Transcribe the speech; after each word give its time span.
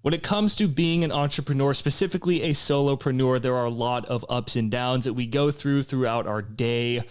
When 0.00 0.14
it 0.14 0.22
comes 0.22 0.54
to 0.54 0.68
being 0.68 1.02
an 1.02 1.10
entrepreneur, 1.10 1.74
specifically 1.74 2.42
a 2.42 2.50
solopreneur, 2.50 3.42
there 3.42 3.56
are 3.56 3.64
a 3.64 3.70
lot 3.70 4.06
of 4.06 4.24
ups 4.28 4.54
and 4.54 4.70
downs 4.70 5.04
that 5.04 5.14
we 5.14 5.26
go 5.26 5.50
through 5.50 5.82
throughout 5.82 6.24
our 6.24 6.40
day. 6.40 7.02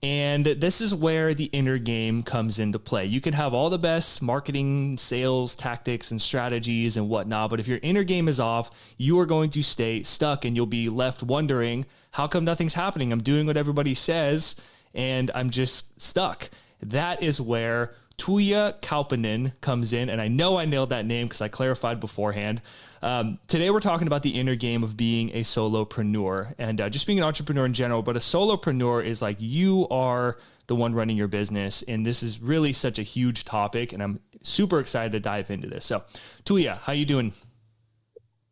And 0.00 0.46
this 0.46 0.80
is 0.80 0.94
where 0.94 1.34
the 1.34 1.46
inner 1.46 1.78
game 1.78 2.22
comes 2.22 2.60
into 2.60 2.78
play. 2.78 3.04
You 3.04 3.20
can 3.20 3.32
have 3.32 3.52
all 3.52 3.68
the 3.68 3.80
best 3.80 4.22
marketing, 4.22 4.96
sales 4.96 5.56
tactics, 5.56 6.12
and 6.12 6.22
strategies 6.22 6.96
and 6.96 7.08
whatnot, 7.08 7.50
but 7.50 7.58
if 7.58 7.66
your 7.66 7.80
inner 7.82 8.04
game 8.04 8.28
is 8.28 8.38
off, 8.38 8.70
you 8.96 9.18
are 9.18 9.26
going 9.26 9.50
to 9.50 9.62
stay 9.62 10.04
stuck 10.04 10.44
and 10.44 10.54
you'll 10.54 10.66
be 10.66 10.88
left 10.88 11.24
wondering, 11.24 11.84
how 12.12 12.28
come 12.28 12.44
nothing's 12.44 12.74
happening? 12.74 13.10
I'm 13.10 13.24
doing 13.24 13.48
what 13.48 13.56
everybody 13.56 13.94
says 13.94 14.54
and 14.94 15.32
I'm 15.34 15.50
just 15.50 16.00
stuck. 16.00 16.48
That 16.80 17.24
is 17.24 17.40
where 17.40 17.94
Tuija 18.18 18.80
Kauppinen 18.80 19.52
comes 19.60 19.92
in, 19.92 20.08
and 20.08 20.20
I 20.20 20.28
know 20.28 20.58
I 20.58 20.64
nailed 20.64 20.90
that 20.90 21.06
name 21.06 21.26
because 21.26 21.40
I 21.40 21.48
clarified 21.48 22.00
beforehand. 22.00 22.62
Um, 23.02 23.38
today 23.46 23.70
we're 23.70 23.80
talking 23.80 24.06
about 24.06 24.22
the 24.22 24.30
inner 24.30 24.54
game 24.54 24.82
of 24.82 24.96
being 24.96 25.30
a 25.30 25.42
solopreneur 25.42 26.54
and 26.58 26.80
uh, 26.80 26.88
just 26.88 27.06
being 27.06 27.18
an 27.18 27.24
entrepreneur 27.24 27.66
in 27.66 27.74
general. 27.74 28.02
But 28.02 28.16
a 28.16 28.20
solopreneur 28.20 29.04
is 29.04 29.20
like 29.20 29.36
you 29.38 29.86
are 29.88 30.38
the 30.66 30.74
one 30.74 30.94
running 30.94 31.16
your 31.16 31.28
business, 31.28 31.82
and 31.82 32.04
this 32.04 32.22
is 32.22 32.40
really 32.40 32.72
such 32.72 32.98
a 32.98 33.02
huge 33.02 33.44
topic, 33.44 33.92
and 33.92 34.02
I'm 34.02 34.20
super 34.42 34.80
excited 34.80 35.12
to 35.12 35.20
dive 35.20 35.50
into 35.50 35.68
this. 35.68 35.84
So, 35.84 36.04
Tuija, 36.44 36.78
how 36.78 36.92
you 36.92 37.04
doing? 37.06 37.32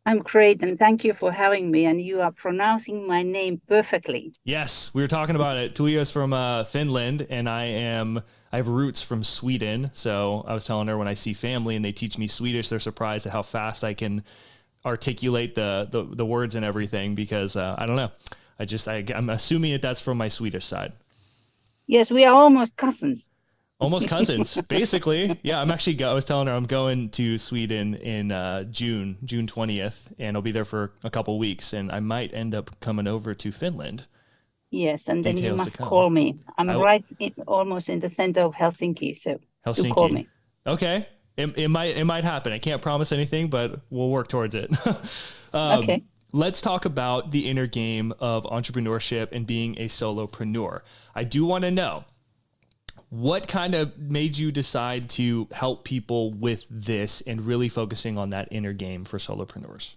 I'm 0.07 0.19
great, 0.19 0.61
and 0.61 0.77
thank 0.77 1.03
you 1.03 1.13
for 1.15 1.31
having 1.31 1.71
me. 1.71 1.85
And 1.85 1.99
you 1.99 2.21
are 2.21 2.31
pronouncing 2.31 3.07
my 3.07 3.23
name 3.23 3.59
perfectly. 3.67 4.33
Yes, 4.43 4.93
we 4.93 5.01
were 5.01 5.07
talking 5.07 5.35
about 5.35 5.57
it. 5.57 5.73
Tuija 5.73 5.97
is 5.97 6.11
from 6.11 6.31
uh, 6.31 6.63
Finland, 6.63 7.25
and 7.29 7.49
I 7.49 7.65
am. 7.65 8.21
I 8.51 8.57
have 8.57 8.67
roots 8.67 9.01
from 9.01 9.23
Sweden. 9.23 9.89
So 9.93 10.45
I 10.47 10.53
was 10.53 10.63
telling 10.65 10.87
her 10.87 10.97
when 10.97 11.07
I 11.07 11.15
see 11.15 11.33
family 11.33 11.75
and 11.75 11.83
they 11.83 11.91
teach 11.91 12.17
me 12.17 12.27
Swedish, 12.27 12.69
they're 12.69 12.79
surprised 12.79 13.25
at 13.25 13.33
how 13.33 13.41
fast 13.41 13.83
I 13.83 13.93
can 13.93 14.23
articulate 14.85 15.55
the 15.55 15.87
the, 15.89 16.03
the 16.03 16.25
words 16.25 16.53
and 16.53 16.63
everything. 16.63 17.15
Because 17.15 17.55
uh, 17.55 17.75
I 17.77 17.87
don't 17.87 17.95
know, 17.95 18.11
I 18.59 18.65
just 18.65 18.87
I, 18.87 19.03
I'm 19.13 19.29
assuming 19.29 19.71
that 19.71 19.81
that's 19.81 20.01
from 20.01 20.19
my 20.19 20.27
Swedish 20.27 20.65
side. 20.65 20.93
Yes, 21.87 22.11
we 22.11 22.25
are 22.25 22.33
almost 22.33 22.77
cousins 22.77 23.29
almost 23.79 24.07
cousins 24.07 24.57
basically. 24.67 25.39
Yeah 25.43 25.59
i'm 25.61 25.69
actually 25.71 25.95
go- 25.95 26.09
i 26.11 26.13
was 26.13 26.25
telling 26.25 26.47
her 26.47 26.53
i'm 26.53 26.65
going 26.65 27.09
to 27.09 27.37
sweden 27.37 27.95
in 27.95 28.31
uh, 28.31 28.63
june 28.63 29.17
june 29.25 29.47
20th 29.47 30.13
and 30.17 30.37
i'll 30.37 30.41
be 30.41 30.51
there 30.51 30.65
for 30.65 30.93
a 31.03 31.09
couple 31.09 31.37
weeks 31.37 31.73
and 31.73 31.91
i 31.91 31.99
might 31.99 32.33
end 32.33 32.55
up 32.55 32.79
coming 32.79 33.07
over 33.07 33.33
to 33.33 33.51
finland. 33.51 34.05
Yes 34.71 35.07
and 35.07 35.23
then 35.23 35.35
Details 35.35 35.51
you 35.51 35.57
must 35.57 35.77
call 35.77 36.09
me. 36.09 36.37
I'm 36.57 36.67
right 36.69 37.05
in, 37.19 37.33
almost 37.47 37.87
in 37.87 37.99
the 37.99 38.09
center 38.09 38.41
of 38.41 38.55
helsinki 38.55 39.15
so 39.15 39.39
helsinki. 39.65 39.91
call 39.93 40.09
me. 40.09 40.27
Okay. 40.67 41.07
It, 41.37 41.57
it 41.57 41.67
might 41.69 41.95
it 41.95 42.03
might 42.05 42.23
happen. 42.23 42.51
I 42.51 42.57
can't 42.59 42.81
promise 42.81 43.11
anything 43.11 43.49
but 43.49 43.81
we'll 43.89 44.09
work 44.09 44.27
towards 44.27 44.55
it. 44.55 44.69
Um, 45.53 45.83
okay. 45.83 46.03
let's 46.33 46.59
talk 46.59 46.83
about 46.83 47.31
the 47.31 47.47
inner 47.47 47.65
game 47.65 48.11
of 48.19 48.43
entrepreneurship 48.43 49.29
and 49.31 49.47
being 49.47 49.77
a 49.79 49.85
solopreneur. 49.87 50.81
I 51.13 51.23
do 51.23 51.45
want 51.45 51.63
to 51.63 51.71
know 51.71 52.03
what 53.21 53.47
kind 53.47 53.73
of 53.73 53.97
made 53.97 54.37
you 54.37 54.51
decide 54.51 55.09
to 55.09 55.47
help 55.51 55.85
people 55.85 56.33
with 56.33 56.65
this 56.69 57.21
and 57.21 57.47
really 57.47 57.69
focusing 57.69 58.17
on 58.17 58.29
that 58.31 58.47
inner 58.51 58.73
game 58.73 59.05
for 59.05 59.17
solopreneurs? 59.17 59.95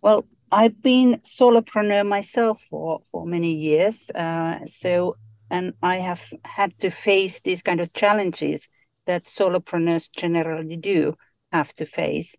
Well, 0.00 0.24
I've 0.52 0.80
been 0.82 1.20
solopreneur 1.26 2.06
myself 2.06 2.60
for 2.62 3.00
for 3.10 3.26
many 3.26 3.52
years, 3.54 4.08
uh, 4.10 4.64
so 4.66 5.16
and 5.50 5.74
I 5.82 5.96
have 5.96 6.32
had 6.44 6.78
to 6.78 6.90
face 6.90 7.40
these 7.40 7.62
kind 7.62 7.80
of 7.80 7.92
challenges 7.92 8.68
that 9.06 9.24
solopreneurs 9.24 10.08
generally 10.16 10.76
do 10.76 11.16
have 11.50 11.74
to 11.74 11.86
face. 11.86 12.36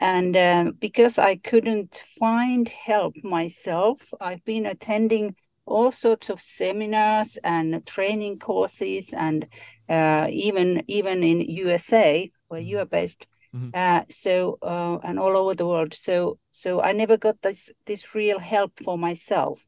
And 0.00 0.36
uh, 0.36 0.72
because 0.78 1.18
I 1.18 1.36
couldn't 1.36 2.02
find 2.18 2.68
help 2.68 3.14
myself, 3.22 4.14
I've 4.20 4.44
been 4.44 4.64
attending 4.64 5.34
all 5.68 5.92
sorts 5.92 6.30
of 6.30 6.40
seminars 6.40 7.38
and 7.44 7.84
training 7.86 8.38
courses, 8.38 9.12
and 9.12 9.48
uh, 9.88 10.26
even 10.30 10.82
even 10.88 11.22
in 11.22 11.40
USA 11.40 12.30
where 12.48 12.60
you 12.60 12.78
are 12.78 12.86
based. 12.86 13.26
Mm-hmm. 13.54 13.70
Uh, 13.72 14.02
so 14.10 14.58
uh, 14.62 14.98
and 15.02 15.18
all 15.18 15.36
over 15.36 15.54
the 15.54 15.66
world. 15.66 15.94
So 15.94 16.38
so 16.50 16.82
I 16.82 16.92
never 16.92 17.16
got 17.16 17.40
this 17.42 17.70
this 17.86 18.14
real 18.14 18.38
help 18.38 18.72
for 18.84 18.98
myself, 18.98 19.66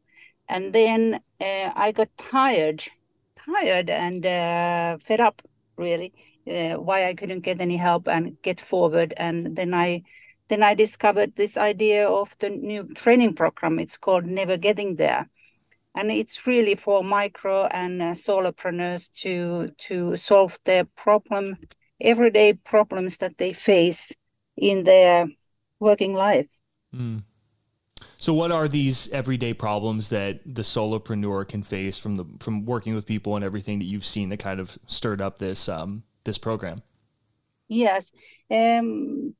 and 0.48 0.72
then 0.72 1.20
uh, 1.40 1.70
I 1.74 1.92
got 1.92 2.08
tired, 2.18 2.84
tired 3.36 3.90
and 3.90 4.24
uh, 4.26 4.98
fed 5.04 5.20
up 5.20 5.42
really. 5.76 6.12
Uh, 6.50 6.74
why 6.74 7.06
I 7.06 7.14
couldn't 7.14 7.40
get 7.40 7.60
any 7.60 7.76
help 7.76 8.08
and 8.08 8.36
get 8.42 8.60
forward, 8.60 9.14
and 9.16 9.54
then 9.56 9.74
I 9.74 10.02
then 10.48 10.62
I 10.64 10.74
discovered 10.74 11.36
this 11.36 11.56
idea 11.56 12.08
of 12.08 12.36
the 12.38 12.50
new 12.50 12.82
training 12.94 13.34
program. 13.34 13.78
It's 13.78 13.96
called 13.96 14.26
Never 14.26 14.56
Getting 14.56 14.96
There, 14.96 15.28
and 15.94 16.10
it's 16.10 16.46
really 16.46 16.74
for 16.74 17.02
micro 17.02 17.64
and 17.66 18.00
uh, 18.00 18.12
solopreneurs 18.12 19.10
to 19.12 19.70
to 19.78 20.16
solve 20.16 20.58
their 20.64 20.84
problem 20.84 21.56
everyday 22.00 22.52
problems 22.52 23.18
that 23.18 23.36
they 23.38 23.52
face 23.52 24.12
in 24.56 24.84
their 24.84 25.26
working 25.78 26.14
life. 26.14 26.46
Mm. 26.94 27.22
so 28.18 28.34
what 28.34 28.50
are 28.50 28.66
these 28.66 29.08
everyday 29.12 29.52
problems 29.52 30.08
that 30.08 30.40
the 30.44 30.62
solopreneur 30.62 31.46
can 31.46 31.62
face 31.62 31.98
from 31.98 32.16
the 32.16 32.24
from 32.40 32.64
working 32.64 32.94
with 32.94 33.06
people 33.06 33.36
and 33.36 33.44
everything 33.44 33.78
that 33.78 33.84
you've 33.84 34.04
seen 34.04 34.28
that 34.30 34.38
kind 34.38 34.60
of 34.60 34.78
stirred 34.86 35.20
up 35.20 35.38
this 35.38 35.68
um 35.68 36.02
this 36.24 36.38
program? 36.38 36.82
Yes. 37.68 38.12
Um 38.50 39.34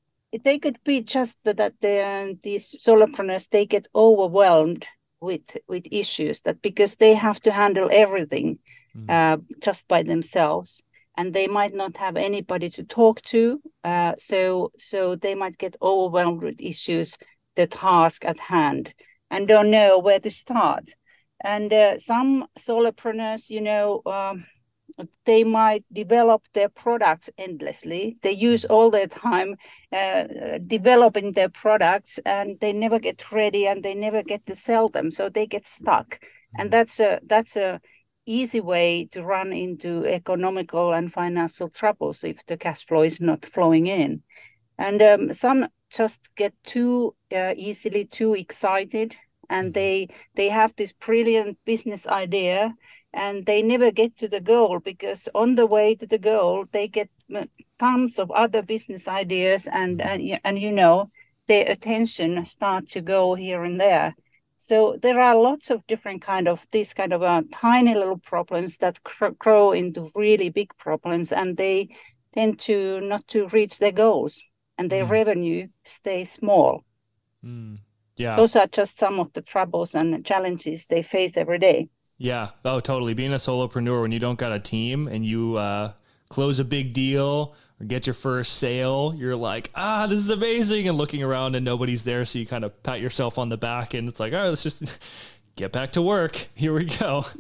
they 0.45 0.59
could 0.59 0.79
be 0.85 1.01
just 1.01 1.39
that 1.43 1.75
the, 1.81 2.39
these 2.45 2.73
solopreneurs 2.77 3.49
they 3.51 3.67
get 3.67 3.89
overwhelmed 3.95 4.87
with 5.21 5.57
with 5.69 5.87
issues 5.91 6.41
that 6.41 6.63
because 6.63 6.97
they 6.97 7.15
have 7.15 7.41
to 7.41 7.53
handle 7.53 7.89
everything 7.93 8.59
mm. 8.97 9.11
uh, 9.11 9.39
just 9.63 9.87
by 9.89 10.03
themselves 10.03 10.83
and 11.17 11.35
they 11.35 11.47
might 11.47 11.75
not 11.75 11.97
have 11.97 12.17
anybody 12.17 12.71
to 12.71 12.83
talk 12.85 13.21
to 13.23 13.61
uh, 13.85 14.15
so 14.19 14.73
so 14.79 15.15
they 15.17 15.35
might 15.35 15.59
get 15.59 15.77
overwhelmed 15.83 16.43
with 16.43 16.61
issues 16.61 17.17
the 17.57 17.67
task 17.67 18.25
at 18.25 18.39
hand 18.39 18.93
and 19.31 19.49
don't 19.49 19.71
know 19.71 19.99
where 19.99 20.21
to 20.21 20.31
start 20.31 20.91
and 21.43 21.73
uh, 21.73 21.99
some 21.99 22.47
solopreneurs 22.59 23.51
you 23.51 23.61
know 23.61 24.03
um, 24.07 24.45
they 25.25 25.45
might 25.45 25.85
develop 25.93 26.43
their 26.53 26.69
products 26.69 27.31
endlessly. 27.39 28.19
They 28.23 28.33
use 28.33 28.65
all 28.65 28.91
their 28.91 29.07
time 29.07 29.57
uh, 29.93 30.25
developing 30.67 31.33
their 31.33 31.49
products 31.49 32.19
and 32.25 32.59
they 32.61 32.73
never 32.73 32.99
get 32.99 33.33
ready 33.33 33.67
and 33.67 33.83
they 33.83 33.95
never 33.95 34.23
get 34.23 34.47
to 34.47 34.55
sell 34.55 34.89
them. 34.89 35.11
So 35.11 35.29
they 35.29 35.47
get 35.47 35.67
stuck. 35.67 36.21
And 36.59 36.67
mm-hmm. 36.67 36.71
that's 36.71 37.01
a 37.01 37.21
that's 37.27 37.57
a 37.57 37.81
easy 38.27 38.61
way 38.61 39.07
to 39.13 39.23
run 39.23 39.53
into 39.53 40.07
economical 40.07 40.93
and 40.93 41.13
financial 41.13 41.69
troubles 41.69 42.23
if 42.23 42.45
the 42.47 42.57
cash 42.57 42.85
flow 42.87 43.03
is 43.03 43.21
not 43.21 43.45
flowing 43.45 43.87
in. 43.87 44.23
And 44.79 45.03
um, 45.03 45.33
some 45.33 45.69
just 45.91 46.21
get 46.37 46.55
too 46.65 47.15
uh, 47.35 47.55
easily 47.57 48.05
too 48.05 48.35
excited 48.35 49.17
and 49.49 49.67
mm-hmm. 49.67 49.73
they 49.73 50.09
they 50.35 50.49
have 50.49 50.75
this 50.77 50.93
brilliant 50.93 51.59
business 51.65 52.07
idea 52.07 52.75
and 53.13 53.47
they 53.47 53.63
never 53.63 53.91
get 53.91 54.17
to 54.17 54.29
the 54.29 54.41
goal 54.41 54.79
because 54.79 55.29
on 55.35 55.55
the 55.57 55.67
way 55.67 55.95
to 55.95 56.07
the 56.07 56.19
goal 56.19 56.65
they 56.73 56.87
get 56.87 57.11
tons 57.79 58.19
of 58.19 58.31
other 58.31 58.63
business 58.63 59.09
ideas 59.09 59.67
and 59.73 59.99
mm-hmm. 59.99 60.09
and, 60.09 60.41
and 60.45 60.59
you 60.59 60.71
know 60.71 61.11
their 61.47 61.69
attention 61.71 62.45
start 62.45 62.89
to 62.89 63.01
go 63.01 63.35
here 63.35 63.65
and 63.65 63.81
there 63.81 64.15
so 64.57 64.97
there 65.01 65.19
are 65.19 65.35
lots 65.35 65.71
of 65.71 65.87
different 65.87 66.23
kind 66.23 66.47
of 66.47 66.67
these 66.71 66.95
kind 66.95 67.13
of 67.13 67.23
uh, 67.23 67.43
tiny 67.53 67.95
little 67.95 68.19
problems 68.19 68.77
that 68.77 69.03
cr- 69.03 69.29
grow 69.39 69.73
into 69.73 70.11
really 70.15 70.51
big 70.51 70.71
problems 70.77 71.33
and 71.33 71.57
they 71.57 71.89
tend 72.35 72.59
to 72.61 73.01
not 73.01 73.27
to 73.27 73.49
reach 73.49 73.79
their 73.79 73.93
goals 73.93 74.41
and 74.79 74.91
their 74.91 75.05
mm. 75.05 75.11
revenue 75.11 75.67
stays 75.85 76.31
small 76.31 76.85
mm. 77.45 77.77
yeah 78.17 78.37
those 78.37 78.55
are 78.55 78.69
just 78.69 78.99
some 78.99 79.19
of 79.19 79.33
the 79.33 79.43
troubles 79.43 79.95
and 79.95 80.25
challenges 80.25 80.87
they 80.87 81.03
face 81.03 81.37
every 81.37 81.59
day 81.59 81.89
yeah. 82.21 82.51
Oh, 82.67 82.81
totally. 82.81 83.15
Being 83.15 83.33
a 83.33 83.37
solopreneur 83.37 84.03
when 84.03 84.13
you 84.13 84.19
don't 84.19 84.39
got 84.39 84.53
a 84.53 84.59
team 84.59 85.09
and 85.09 85.25
you 85.25 85.57
uh, 85.57 85.93
close 86.29 86.59
a 86.59 86.65
big 86.65 86.93
deal 86.93 87.55
or 87.81 87.87
get 87.87 88.07
your 88.07 88.13
first 88.13 88.59
sale, 88.59 89.15
you're 89.17 89.35
like, 89.35 89.71
ah, 89.75 90.07
this 90.07 90.19
is 90.19 90.29
amazing, 90.29 90.87
and 90.87 90.99
looking 90.99 91.23
around 91.23 91.57
and 91.57 91.65
nobody's 91.65 92.05
there, 92.05 92.27
so 92.27 92.39
you 92.39 92.45
kind 92.47 92.63
of 92.63 92.83
pat 92.83 93.01
yourself 93.01 93.39
on 93.39 93.49
the 93.49 93.57
back, 93.57 93.95
and 93.95 94.07
it's 94.07 94.21
like, 94.21 94.35
oh, 94.35 94.51
let's 94.51 94.63
just 94.63 94.99
get 95.57 95.73
back 95.73 95.93
to 95.93 96.03
work. 96.03 96.49
Here 96.55 96.75
we 96.75 96.85
go. 96.85 97.25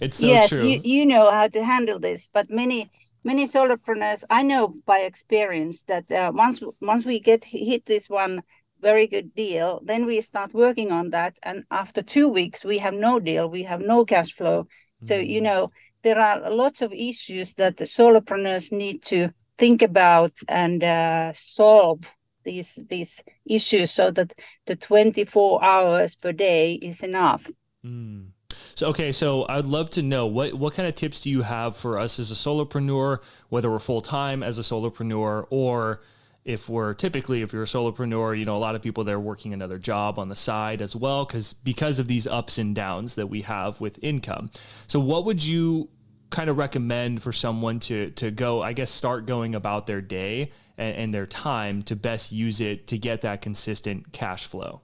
It's 0.00 0.18
so 0.18 0.26
yes, 0.26 0.48
true. 0.48 0.66
You, 0.66 0.80
you 0.82 1.06
know 1.06 1.30
how 1.30 1.46
to 1.46 1.64
handle 1.64 2.00
this, 2.00 2.28
but 2.32 2.50
many 2.50 2.90
many 3.22 3.46
solopreneurs, 3.46 4.24
I 4.28 4.42
know 4.42 4.74
by 4.84 4.98
experience 4.98 5.84
that 5.84 6.10
uh, 6.10 6.32
once 6.34 6.60
once 6.80 7.04
we 7.04 7.20
get 7.20 7.44
hit 7.44 7.86
this 7.86 8.10
one 8.10 8.42
very 8.90 9.06
good 9.06 9.34
deal. 9.34 9.80
Then 9.82 10.06
we 10.06 10.20
start 10.20 10.54
working 10.54 10.92
on 10.92 11.10
that. 11.10 11.32
And 11.42 11.64
after 11.70 12.02
two 12.02 12.28
weeks, 12.28 12.64
we 12.64 12.78
have 12.78 12.94
no 12.94 13.18
deal, 13.18 13.48
we 13.48 13.64
have 13.64 13.80
no 13.80 14.04
cash 14.04 14.32
flow. 14.32 14.66
So, 15.00 15.14
you 15.16 15.40
mm. 15.40 15.48
know, 15.48 15.70
there 16.04 16.18
are 16.18 16.50
lots 16.50 16.82
of 16.82 16.92
issues 16.92 17.54
that 17.54 17.78
the 17.78 17.86
solopreneurs 17.86 18.70
need 18.70 19.02
to 19.04 19.30
think 19.58 19.82
about 19.82 20.32
and 20.48 20.84
uh, 20.84 21.32
solve 21.34 22.00
these 22.44 22.78
these 22.88 23.22
issues 23.46 23.90
so 23.90 24.10
that 24.10 24.34
the 24.66 24.76
24 24.76 25.64
hours 25.64 26.14
per 26.14 26.32
day 26.32 26.74
is 26.74 27.02
enough 27.02 27.50
mm. 27.84 28.26
so 28.74 28.88
okay 28.88 29.12
so 29.12 29.46
i'd 29.48 29.64
love 29.64 29.88
to 29.88 30.02
know 30.02 30.26
what 30.26 30.52
what 30.54 30.74
kind 30.74 30.86
of 30.86 30.94
tips 30.94 31.20
do 31.20 31.30
you 31.30 31.42
have 31.42 31.74
for 31.74 31.98
us 31.98 32.18
as 32.18 32.30
a 32.30 32.34
solopreneur 32.34 33.18
whether 33.48 33.70
we're 33.70 33.78
full-time 33.78 34.42
as 34.42 34.58
a 34.58 34.62
solopreneur 34.62 35.46
or 35.48 36.02
if 36.44 36.68
we're 36.68 36.94
typically 36.94 37.42
if 37.42 37.52
you're 37.52 37.62
a 37.62 37.66
solopreneur 37.66 38.38
you 38.38 38.44
know 38.44 38.56
a 38.56 38.58
lot 38.58 38.74
of 38.74 38.82
people 38.82 39.02
they're 39.02 39.20
working 39.20 39.52
another 39.52 39.78
job 39.78 40.18
on 40.18 40.28
the 40.28 40.36
side 40.36 40.82
as 40.82 40.94
well 40.94 41.24
because 41.24 41.52
because 41.52 41.98
of 41.98 42.06
these 42.06 42.26
ups 42.26 42.58
and 42.58 42.74
downs 42.74 43.14
that 43.14 43.28
we 43.28 43.42
have 43.42 43.80
with 43.80 43.98
income. 44.02 44.50
So 44.86 45.00
what 45.00 45.24
would 45.24 45.44
you 45.44 45.88
kind 46.30 46.50
of 46.50 46.58
recommend 46.58 47.22
for 47.22 47.32
someone 47.32 47.78
to 47.78 48.10
to 48.10 48.30
go 48.30 48.60
i 48.60 48.72
guess 48.72 48.90
start 48.90 49.24
going 49.24 49.54
about 49.54 49.86
their 49.86 50.00
day 50.00 50.50
and, 50.76 50.96
and 50.96 51.14
their 51.14 51.26
time 51.26 51.80
to 51.82 51.94
best 51.94 52.32
use 52.32 52.60
it 52.60 52.88
to 52.88 52.98
get 52.98 53.20
that 53.20 53.40
consistent 53.40 54.12
cash 54.12 54.44
flow 54.44 54.80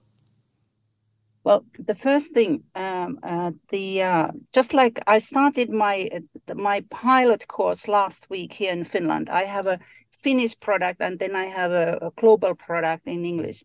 well, 1.51 1.65
the 1.81 1.97
first 1.97 2.33
thing, 2.33 2.63
um, 2.77 3.19
uh, 3.25 3.51
the 3.71 4.03
uh, 4.03 4.29
just 4.53 4.73
like 4.73 5.01
I 5.09 5.19
started 5.19 5.69
my 5.69 6.09
my 6.55 6.85
pilot 6.91 7.49
course 7.49 7.89
last 7.89 8.31
week 8.31 8.53
here 8.53 8.71
in 8.71 8.85
Finland. 8.85 9.29
I 9.29 9.43
have 9.43 9.67
a 9.67 9.81
Finnish 10.11 10.57
product 10.61 11.01
and 11.01 11.19
then 11.19 11.35
I 11.35 11.47
have 11.47 11.73
a, 11.73 11.99
a 12.03 12.11
global 12.13 12.55
product 12.55 13.09
in 13.09 13.25
English. 13.25 13.65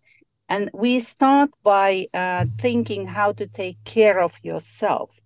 And 0.49 0.71
we 0.73 0.99
start 0.99 1.51
by 1.61 2.07
uh, 2.13 2.45
thinking 2.57 3.05
how 3.05 3.33
to 3.33 3.45
take 3.45 3.77
care 3.83 4.19
of 4.19 4.33
yourself, 4.41 5.19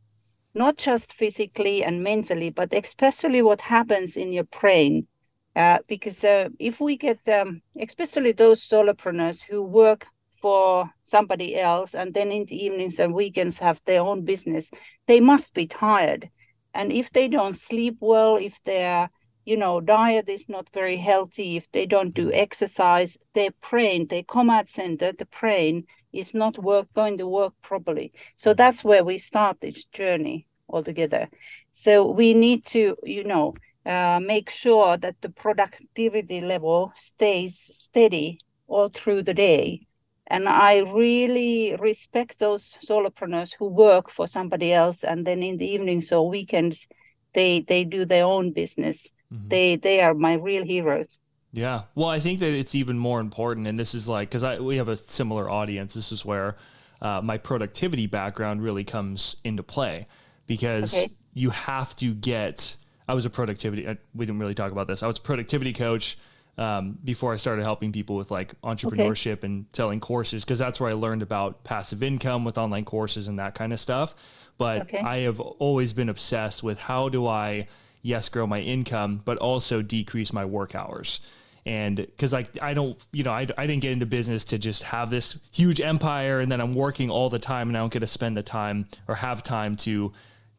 not 0.53 0.75
just 0.75 1.13
physically 1.13 1.81
and 1.85 2.03
mentally, 2.03 2.49
but 2.49 2.73
especially 2.73 3.41
what 3.41 3.61
happens 3.61 4.17
in 4.17 4.33
your 4.33 4.47
brain. 4.61 5.07
Uh, 5.55 5.77
because 5.87 6.25
uh, 6.25 6.49
if 6.59 6.81
we 6.81 6.97
get, 6.97 7.19
um, 7.29 7.61
especially 7.79 8.33
those 8.33 8.61
solopreneurs 8.61 9.41
who 9.49 9.63
work 9.63 10.07
for 10.41 10.89
somebody 11.03 11.59
else 11.59 11.93
and 11.93 12.13
then 12.13 12.31
in 12.31 12.45
the 12.45 12.55
evenings 12.65 12.99
and 12.99 13.13
weekends 13.13 13.59
have 13.59 13.81
their 13.85 14.01
own 14.01 14.25
business, 14.25 14.71
they 15.07 15.19
must 15.19 15.53
be 15.53 15.67
tired. 15.67 16.29
And 16.73 16.91
if 16.91 17.11
they 17.11 17.27
don't 17.27 17.55
sleep 17.55 17.97
well, 17.99 18.35
if 18.35 18.63
they're 18.63 19.09
you 19.49 19.57
know, 19.57 19.81
diet 19.81 20.29
is 20.29 20.47
not 20.47 20.69
very 20.75 20.95
healthy, 20.95 21.57
if 21.57 21.71
they 21.71 21.87
don't 21.87 22.13
do 22.13 22.31
exercise, 22.31 23.17
their 23.33 23.49
brain, 23.67 24.05
their 24.07 24.21
command 24.21 24.69
center, 24.69 25.11
the 25.11 25.25
brain 25.25 25.85
is 26.13 26.35
not 26.35 26.59
work 26.59 26.87
going 26.93 27.17
to 27.17 27.27
work 27.27 27.53
properly. 27.63 28.13
So 28.35 28.53
that's 28.53 28.83
where 28.83 29.03
we 29.03 29.17
start 29.17 29.59
this 29.59 29.85
journey 29.85 30.47
altogether. 30.69 31.29
So 31.71 32.11
we 32.11 32.35
need 32.35 32.63
to, 32.67 32.95
you 33.03 33.23
know, 33.23 33.55
uh, 33.87 34.19
make 34.21 34.51
sure 34.51 34.97
that 34.97 35.15
the 35.21 35.29
productivity 35.29 36.41
level 36.41 36.91
stays 36.95 37.57
steady 37.59 38.37
all 38.67 38.89
through 38.89 39.23
the 39.23 39.33
day. 39.33 39.87
And 40.29 40.47
I 40.47 40.79
really 40.79 41.75
respect 41.79 42.39
those 42.39 42.77
solopreneurs 42.87 43.55
who 43.57 43.67
work 43.67 44.09
for 44.09 44.27
somebody 44.27 44.71
else 44.71 45.03
and 45.03 45.25
then 45.25 45.41
in 45.41 45.57
the 45.57 45.67
evenings 45.67 46.11
or 46.11 46.29
weekends 46.29 46.87
they 47.33 47.61
they 47.61 47.83
do 47.83 48.05
their 48.05 48.25
own 48.25 48.51
business 48.51 49.11
Mm-hmm. 49.33 49.47
They 49.49 49.75
they 49.75 50.01
are 50.01 50.13
my 50.13 50.33
real 50.33 50.63
heroes. 50.63 51.17
Yeah. 51.51 51.83
Well, 51.95 52.09
I 52.09 52.19
think 52.19 52.39
that 52.39 52.53
it's 52.53 52.75
even 52.75 52.97
more 52.97 53.19
important, 53.19 53.67
and 53.67 53.77
this 53.77 53.93
is 53.93 54.07
like 54.07 54.29
because 54.29 54.43
I 54.43 54.59
we 54.59 54.77
have 54.77 54.87
a 54.87 54.97
similar 54.97 55.49
audience. 55.49 55.93
This 55.93 56.11
is 56.11 56.25
where 56.25 56.57
uh, 57.01 57.21
my 57.23 57.37
productivity 57.37 58.07
background 58.07 58.63
really 58.63 58.83
comes 58.83 59.37
into 59.43 59.63
play 59.63 60.07
because 60.47 60.95
okay. 60.95 61.11
you 61.33 61.51
have 61.51 61.95
to 61.97 62.13
get. 62.13 62.75
I 63.07 63.13
was 63.13 63.25
a 63.25 63.29
productivity. 63.29 63.87
Uh, 63.87 63.95
we 64.13 64.25
didn't 64.25 64.39
really 64.39 64.55
talk 64.55 64.71
about 64.71 64.87
this. 64.87 65.01
I 65.01 65.07
was 65.07 65.17
a 65.17 65.21
productivity 65.21 65.73
coach 65.73 66.17
um, 66.59 66.99
before 67.05 67.31
I 67.31 67.37
started 67.37 67.63
helping 67.63 67.93
people 67.93 68.17
with 68.17 68.31
like 68.31 68.59
entrepreneurship 68.61 69.37
okay. 69.37 69.47
and 69.47 69.65
selling 69.71 70.01
courses 70.01 70.43
because 70.43 70.59
that's 70.59 70.79
where 70.79 70.89
I 70.89 70.93
learned 70.93 71.21
about 71.21 71.63
passive 71.63 72.03
income 72.03 72.43
with 72.43 72.57
online 72.57 72.83
courses 72.83 73.29
and 73.29 73.39
that 73.39 73.55
kind 73.55 73.71
of 73.71 73.79
stuff. 73.79 74.13
But 74.57 74.81
okay. 74.81 74.99
I 74.99 75.19
have 75.19 75.39
always 75.39 75.93
been 75.93 76.09
obsessed 76.09 76.61
with 76.61 76.79
how 76.81 77.07
do 77.07 77.25
I 77.25 77.69
yes, 78.01 78.27
grow 78.27 78.45
my 78.45 78.59
income, 78.59 79.21
but 79.23 79.37
also 79.37 79.81
decrease 79.81 80.33
my 80.33 80.43
work 80.43 80.75
hours. 80.75 81.21
And 81.65 81.95
because 81.95 82.33
like 82.33 82.61
I 82.61 82.73
don't, 82.73 82.99
you 83.13 83.23
know, 83.23 83.31
I, 83.31 83.47
I 83.57 83.65
didn't 83.65 83.81
get 83.81 83.93
into 83.93 84.05
business 84.05 84.43
to 84.45 84.57
just 84.57 84.83
have 84.83 85.09
this 85.11 85.39
huge 85.51 85.79
empire 85.79 86.41
and 86.41 86.51
then 86.51 86.59
I'm 86.59 86.75
working 86.75 87.09
all 87.09 87.29
the 87.29 87.39
time 87.39 87.69
and 87.69 87.77
I 87.77 87.79
don't 87.79 87.93
get 87.93 87.99
to 87.99 88.07
spend 88.07 88.35
the 88.35 88.43
time 88.43 88.87
or 89.07 89.15
have 89.15 89.43
time 89.43 89.77
to 89.77 90.11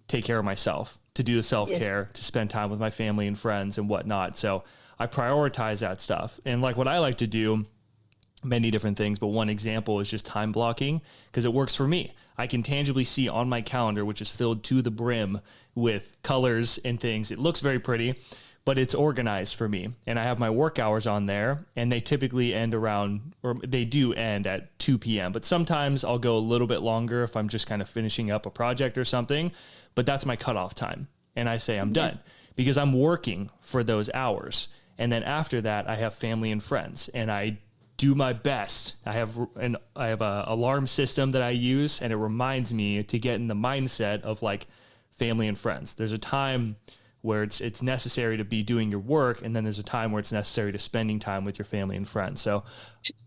take 0.08 0.24
care 0.24 0.38
of 0.38 0.46
myself, 0.46 0.98
to 1.12 1.22
do 1.22 1.36
the 1.36 1.42
self 1.42 1.68
care, 1.68 2.08
yeah. 2.08 2.12
to 2.14 2.24
spend 2.24 2.48
time 2.48 2.70
with 2.70 2.80
my 2.80 2.90
family 2.90 3.26
and 3.26 3.38
friends 3.38 3.76
and 3.76 3.86
whatnot. 3.86 4.38
So 4.38 4.64
I 5.00 5.06
prioritize 5.06 5.80
that 5.80 6.00
stuff. 6.00 6.38
And 6.44 6.60
like 6.60 6.76
what 6.76 6.86
I 6.86 6.98
like 6.98 7.16
to 7.16 7.26
do, 7.26 7.64
many 8.44 8.70
different 8.70 8.98
things, 8.98 9.18
but 9.18 9.28
one 9.28 9.48
example 9.48 9.98
is 9.98 10.10
just 10.10 10.26
time 10.26 10.52
blocking 10.52 11.00
because 11.26 11.46
it 11.46 11.54
works 11.54 11.74
for 11.74 11.88
me. 11.88 12.12
I 12.36 12.46
can 12.46 12.62
tangibly 12.62 13.04
see 13.04 13.26
on 13.26 13.48
my 13.48 13.62
calendar, 13.62 14.04
which 14.04 14.20
is 14.20 14.30
filled 14.30 14.62
to 14.64 14.82
the 14.82 14.90
brim 14.90 15.40
with 15.74 16.16
colors 16.22 16.78
and 16.84 17.00
things. 17.00 17.30
It 17.30 17.38
looks 17.38 17.60
very 17.60 17.78
pretty, 17.78 18.14
but 18.66 18.78
it's 18.78 18.94
organized 18.94 19.56
for 19.56 19.70
me. 19.70 19.88
And 20.06 20.18
I 20.18 20.24
have 20.24 20.38
my 20.38 20.50
work 20.50 20.78
hours 20.78 21.06
on 21.06 21.24
there, 21.24 21.64
and 21.76 21.90
they 21.90 22.00
typically 22.00 22.52
end 22.52 22.74
around, 22.74 23.34
or 23.42 23.54
they 23.66 23.86
do 23.86 24.12
end 24.12 24.46
at 24.46 24.78
2 24.80 24.98
p.m. 24.98 25.32
But 25.32 25.46
sometimes 25.46 26.04
I'll 26.04 26.18
go 26.18 26.36
a 26.36 26.38
little 26.38 26.66
bit 26.66 26.82
longer 26.82 27.22
if 27.22 27.36
I'm 27.36 27.48
just 27.48 27.66
kind 27.66 27.80
of 27.80 27.88
finishing 27.88 28.30
up 28.30 28.44
a 28.44 28.50
project 28.50 28.98
or 28.98 29.04
something. 29.06 29.50
But 29.94 30.04
that's 30.04 30.26
my 30.26 30.36
cutoff 30.36 30.74
time. 30.74 31.08
And 31.34 31.48
I 31.48 31.56
say 31.56 31.78
I'm 31.78 31.86
mm-hmm. 31.86 31.92
done 31.94 32.18
because 32.54 32.76
I'm 32.76 32.92
working 32.92 33.50
for 33.60 33.82
those 33.82 34.10
hours. 34.12 34.68
And 35.00 35.10
then 35.10 35.22
after 35.22 35.62
that, 35.62 35.88
I 35.88 35.96
have 35.96 36.14
family 36.14 36.52
and 36.52 36.62
friends, 36.62 37.08
and 37.14 37.32
I 37.32 37.58
do 37.96 38.14
my 38.14 38.34
best. 38.34 38.96
I 39.06 39.12
have 39.12 39.38
an 39.56 39.78
I 39.96 40.08
have 40.08 40.20
a 40.20 40.44
alarm 40.46 40.86
system 40.86 41.30
that 41.30 41.40
I 41.40 41.50
use, 41.50 42.02
and 42.02 42.12
it 42.12 42.16
reminds 42.16 42.72
me 42.74 43.02
to 43.02 43.18
get 43.18 43.36
in 43.36 43.48
the 43.48 43.54
mindset 43.54 44.20
of 44.20 44.42
like 44.42 44.66
family 45.10 45.48
and 45.48 45.58
friends. 45.58 45.94
There's 45.94 46.12
a 46.12 46.18
time 46.18 46.76
where 47.22 47.42
it's 47.42 47.62
it's 47.62 47.82
necessary 47.82 48.36
to 48.36 48.44
be 48.44 48.62
doing 48.62 48.90
your 48.90 49.00
work, 49.00 49.42
and 49.42 49.56
then 49.56 49.64
there's 49.64 49.78
a 49.78 49.82
time 49.82 50.12
where 50.12 50.20
it's 50.20 50.32
necessary 50.32 50.70
to 50.70 50.78
spending 50.78 51.18
time 51.18 51.46
with 51.46 51.58
your 51.58 51.64
family 51.64 51.96
and 51.96 52.06
friends. 52.06 52.42
So 52.42 52.62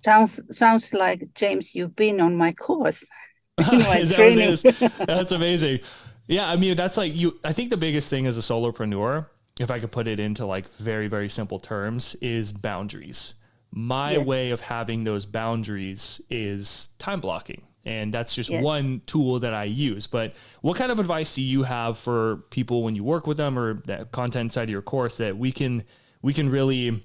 sounds 0.05 0.39
sounds 0.55 0.93
like 0.93 1.33
James, 1.33 1.73
you've 1.73 1.95
been 1.95 2.21
on 2.21 2.35
my 2.35 2.51
course. 2.51 3.03
my 3.57 3.97
is 3.97 4.13
training. 4.13 4.57
That 4.63 4.93
that's 5.07 5.31
amazing. 5.31 5.79
Yeah, 6.27 6.49
I 6.49 6.55
mean 6.55 6.75
that's 6.75 6.97
like 6.97 7.15
you. 7.15 7.39
I 7.43 7.51
think 7.51 7.71
the 7.71 7.77
biggest 7.77 8.11
thing 8.11 8.27
as 8.27 8.37
a 8.37 8.41
solopreneur, 8.41 9.25
if 9.59 9.69
I 9.69 9.79
could 9.79 9.91
put 9.91 10.07
it 10.07 10.19
into 10.19 10.45
like 10.45 10.73
very 10.75 11.07
very 11.07 11.29
simple 11.29 11.59
terms, 11.59 12.15
is 12.21 12.51
boundaries 12.51 13.35
my 13.75 14.11
yes. 14.11 14.25
way 14.25 14.51
of 14.51 14.61
having 14.61 15.03
those 15.03 15.25
boundaries 15.25 16.21
is 16.29 16.89
time 16.99 17.19
blocking. 17.19 17.63
And 17.85 18.13
that's 18.13 18.33
just 18.33 18.49
yes. 18.49 18.63
one 18.63 19.01
tool 19.07 19.39
that 19.39 19.53
I 19.53 19.65
use. 19.65 20.07
But 20.07 20.33
what 20.61 20.77
kind 20.77 20.91
of 20.91 20.99
advice 20.99 21.35
do 21.35 21.41
you 21.41 21.63
have 21.63 21.97
for 21.97 22.37
people 22.49 22.83
when 22.83 22.95
you 22.95 23.03
work 23.03 23.27
with 23.27 23.37
them 23.37 23.57
or 23.57 23.81
the 23.85 24.07
content 24.11 24.53
side 24.53 24.65
of 24.65 24.69
your 24.69 24.81
course 24.81 25.17
that 25.17 25.37
we 25.37 25.51
can 25.51 25.83
we 26.21 26.33
can 26.33 26.49
really 26.49 27.03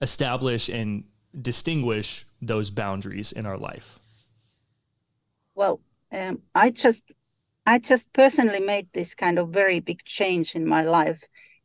establish 0.00 0.68
and 0.68 1.04
distinguish 1.40 2.24
those 2.40 2.70
boundaries 2.70 3.32
in 3.32 3.46
our 3.46 3.56
life? 3.56 3.98
Well, 5.56 5.80
um, 6.12 6.42
I 6.54 6.70
just 6.70 7.12
I 7.66 7.78
just 7.78 8.12
personally 8.12 8.60
made 8.60 8.88
this 8.92 9.14
kind 9.14 9.38
of 9.38 9.48
very 9.48 9.80
big 9.80 10.04
change 10.04 10.54
in 10.54 10.68
my 10.68 10.82
life, 10.82 11.24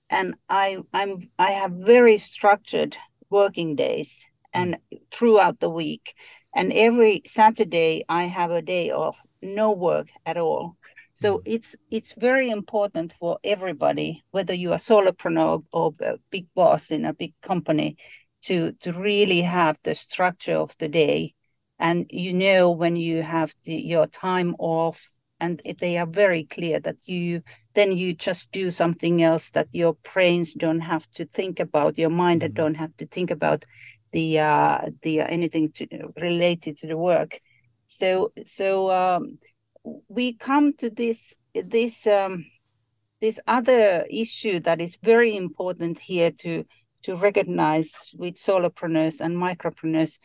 and 0.09 0.35
I 0.49 0.79
I'm 0.93 1.29
I 1.37 1.51
have 1.51 1.71
very 1.71 2.17
structured 2.17 2.97
working 3.29 3.75
days 3.75 4.25
and 4.53 4.77
throughout 5.11 5.59
the 5.59 5.69
week. 5.69 6.15
And 6.55 6.73
every 6.73 7.21
Saturday 7.25 8.03
I 8.09 8.23
have 8.23 8.51
a 8.51 8.61
day 8.61 8.91
off, 8.91 9.19
no 9.41 9.71
work 9.71 10.07
at 10.25 10.37
all. 10.37 10.77
So 11.13 11.39
mm. 11.39 11.41
it's 11.45 11.75
it's 11.91 12.13
very 12.13 12.49
important 12.49 13.13
for 13.19 13.39
everybody, 13.43 14.23
whether 14.31 14.53
you 14.53 14.71
are 14.73 14.79
solopreneur 14.79 15.63
or 15.71 15.93
a 16.01 16.17
big 16.29 16.47
boss 16.55 16.91
in 16.91 17.05
a 17.05 17.13
big 17.13 17.33
company, 17.41 17.97
to 18.43 18.71
to 18.81 18.93
really 18.93 19.41
have 19.41 19.77
the 19.83 19.93
structure 19.93 20.55
of 20.55 20.75
the 20.79 20.87
day, 20.87 21.33
and 21.77 22.05
you 22.09 22.33
know 22.33 22.71
when 22.71 22.95
you 22.95 23.21
have 23.21 23.53
the, 23.63 23.75
your 23.75 24.07
time 24.07 24.55
off, 24.59 25.07
and 25.39 25.61
they 25.79 25.97
are 25.97 26.07
very 26.07 26.45
clear 26.45 26.79
that 26.79 26.97
you 27.05 27.41
then 27.75 27.95
you 27.95 28.13
just 28.13 28.51
do 28.51 28.71
something 28.71 29.21
else 29.21 29.51
that 29.51 29.67
your 29.71 29.95
brains 30.13 30.53
don't 30.53 30.79
have 30.79 31.09
to 31.11 31.25
think 31.25 31.59
about 31.59 31.97
your 31.97 32.09
mind 32.09 32.41
mm-hmm. 32.41 32.53
don't 32.53 32.75
have 32.75 32.95
to 32.97 33.05
think 33.07 33.31
about 33.31 33.65
the 34.11 34.39
uh 34.39 34.79
the 35.03 35.21
uh, 35.21 35.25
anything 35.27 35.71
to, 35.71 35.87
related 36.17 36.77
to 36.77 36.87
the 36.87 36.97
work 36.97 37.39
so 37.87 38.31
so 38.45 38.91
um 38.91 39.37
we 40.07 40.33
come 40.33 40.73
to 40.73 40.89
this 40.89 41.35
this 41.53 42.07
um 42.07 42.45
this 43.21 43.39
other 43.47 44.05
issue 44.09 44.59
that 44.61 44.79
is 44.81 44.97
very 45.03 45.35
important 45.35 45.99
here 45.99 46.31
to 46.31 46.63
to 47.03 47.15
recognize 47.15 48.11
with 48.17 48.35
solopreneurs 48.35 49.21
and 49.21 49.35
micropreneurs 49.35 50.19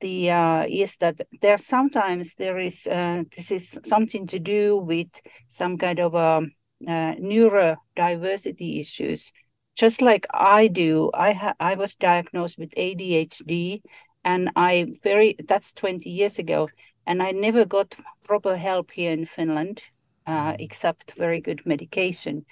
the 0.00 0.30
uh, 0.30 0.66
is 0.68 0.96
that 0.96 1.20
there 1.40 1.58
sometimes 1.58 2.34
there 2.34 2.58
is 2.58 2.86
uh, 2.86 3.22
this 3.36 3.50
is 3.50 3.78
something 3.84 4.26
to 4.26 4.38
do 4.38 4.76
with 4.76 5.08
some 5.46 5.78
kind 5.78 5.98
of 5.98 6.14
um, 6.14 6.52
uh, 6.86 7.14
neurodiversity 7.16 8.80
issues. 8.80 9.32
Just 9.76 10.00
like 10.00 10.26
I 10.32 10.68
do, 10.68 11.10
I 11.14 11.32
ha- 11.32 11.54
I 11.58 11.74
was 11.74 11.96
diagnosed 11.96 12.58
with 12.58 12.70
ADHD, 12.76 13.82
and 14.24 14.50
I 14.56 14.94
very 15.02 15.36
that's 15.48 15.72
20 15.72 16.08
years 16.08 16.38
ago, 16.38 16.68
and 17.06 17.22
I 17.22 17.32
never 17.32 17.64
got 17.64 17.94
proper 18.24 18.56
help 18.56 18.90
here 18.92 19.12
in 19.12 19.26
Finland, 19.26 19.82
uh, 20.26 20.52
mm. 20.52 20.56
except 20.60 21.14
very 21.16 21.40
good 21.40 21.62
medication. 21.66 22.44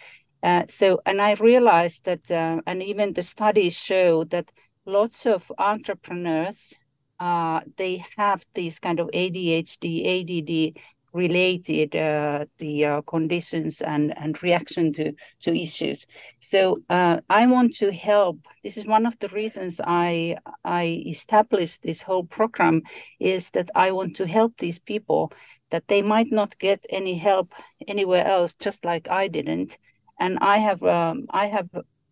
Uh, 0.42 0.64
so, 0.68 1.00
and 1.06 1.22
I 1.22 1.34
realized 1.34 2.04
that, 2.04 2.28
uh, 2.30 2.60
and 2.66 2.82
even 2.82 3.12
the 3.12 3.22
studies 3.22 3.74
show 3.74 4.24
that 4.24 4.50
lots 4.84 5.24
of 5.26 5.50
entrepreneurs, 5.58 6.74
uh, 7.20 7.60
they 7.76 8.04
have 8.16 8.44
these 8.54 8.80
kind 8.80 8.98
of 8.98 9.08
ADHD, 9.14 10.04
ADD 10.04 10.82
related 11.12 11.94
uh, 11.94 12.46
the 12.58 12.84
uh, 12.84 13.00
conditions 13.02 13.80
and, 13.80 14.16
and 14.18 14.42
reaction 14.42 14.92
to, 14.94 15.12
to 15.40 15.54
issues. 15.54 16.06
So 16.40 16.78
uh, 16.88 17.18
I 17.28 17.46
want 17.46 17.74
to 17.76 17.92
help. 17.92 18.38
This 18.62 18.76
is 18.76 18.86
one 18.86 19.06
of 19.06 19.18
the 19.18 19.28
reasons 19.28 19.80
I 19.84 20.36
I 20.64 21.04
established 21.06 21.82
this 21.82 22.02
whole 22.02 22.24
program 22.24 22.82
is 23.20 23.50
that 23.50 23.70
I 23.74 23.90
want 23.92 24.16
to 24.16 24.26
help 24.26 24.54
these 24.58 24.78
people 24.78 25.32
that 25.70 25.88
they 25.88 26.02
might 26.02 26.30
not 26.30 26.58
get 26.58 26.84
any 26.90 27.16
help 27.16 27.54
anywhere 27.88 28.26
else, 28.26 28.54
just 28.54 28.84
like 28.84 29.08
I 29.08 29.28
didn't. 29.28 29.78
And 30.18 30.38
I 30.40 30.58
have 30.58 30.82
um, 30.82 31.26
I 31.30 31.46
have 31.46 31.68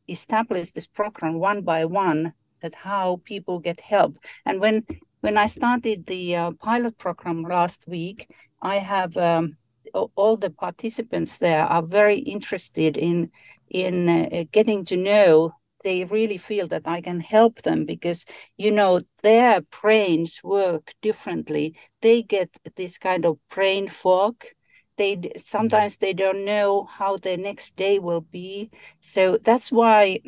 established 0.09 0.75
this 0.75 0.87
program 0.87 1.39
one 1.39 1.63
by 1.63 1.85
one 1.85 2.33
that 2.61 2.75
how 2.75 3.21
people 3.25 3.59
get 3.59 3.81
help. 3.81 4.19
And 4.45 4.61
when 4.61 4.85
when 5.21 5.37
I 5.37 5.47
started 5.47 6.07
the 6.07 6.37
uh, 6.37 6.51
pilot 6.53 6.99
program 6.99 7.43
last 7.43 7.87
week, 7.87 8.29
I 8.63 8.77
have 8.77 9.17
um, 9.17 9.57
all 9.93 10.37
the 10.37 10.51
participants 10.51 11.39
there 11.39 11.65
are 11.65 11.83
very 11.83 12.19
interested 12.19 12.97
in 12.97 13.31
in 13.69 14.09
uh, 14.09 14.45
getting 14.53 14.85
to 14.87 14.97
know. 14.97 15.53
They 15.83 16.05
really 16.05 16.37
feel 16.37 16.69
that 16.69 16.87
I 16.87 17.01
can 17.01 17.21
help 17.21 17.63
them 17.63 17.87
because 17.87 18.27
you 18.59 18.71
know 18.71 19.01
their 19.23 19.63
brains 19.63 20.41
work 20.43 20.93
differently. 21.01 21.77
They 22.03 22.23
get 22.23 22.51
this 22.77 22.99
kind 22.99 23.25
of 23.25 23.39
brain 23.49 23.89
fog. 23.89 24.45
They 24.97 25.33
sometimes 25.39 25.97
they 25.97 26.13
don't 26.13 26.45
know 26.45 26.85
how 26.85 27.17
their 27.17 27.39
next 27.39 27.77
day 27.77 27.99
will 27.99 28.21
be. 28.21 28.71
So 29.01 29.39
that's 29.43 29.73
why 29.73 30.21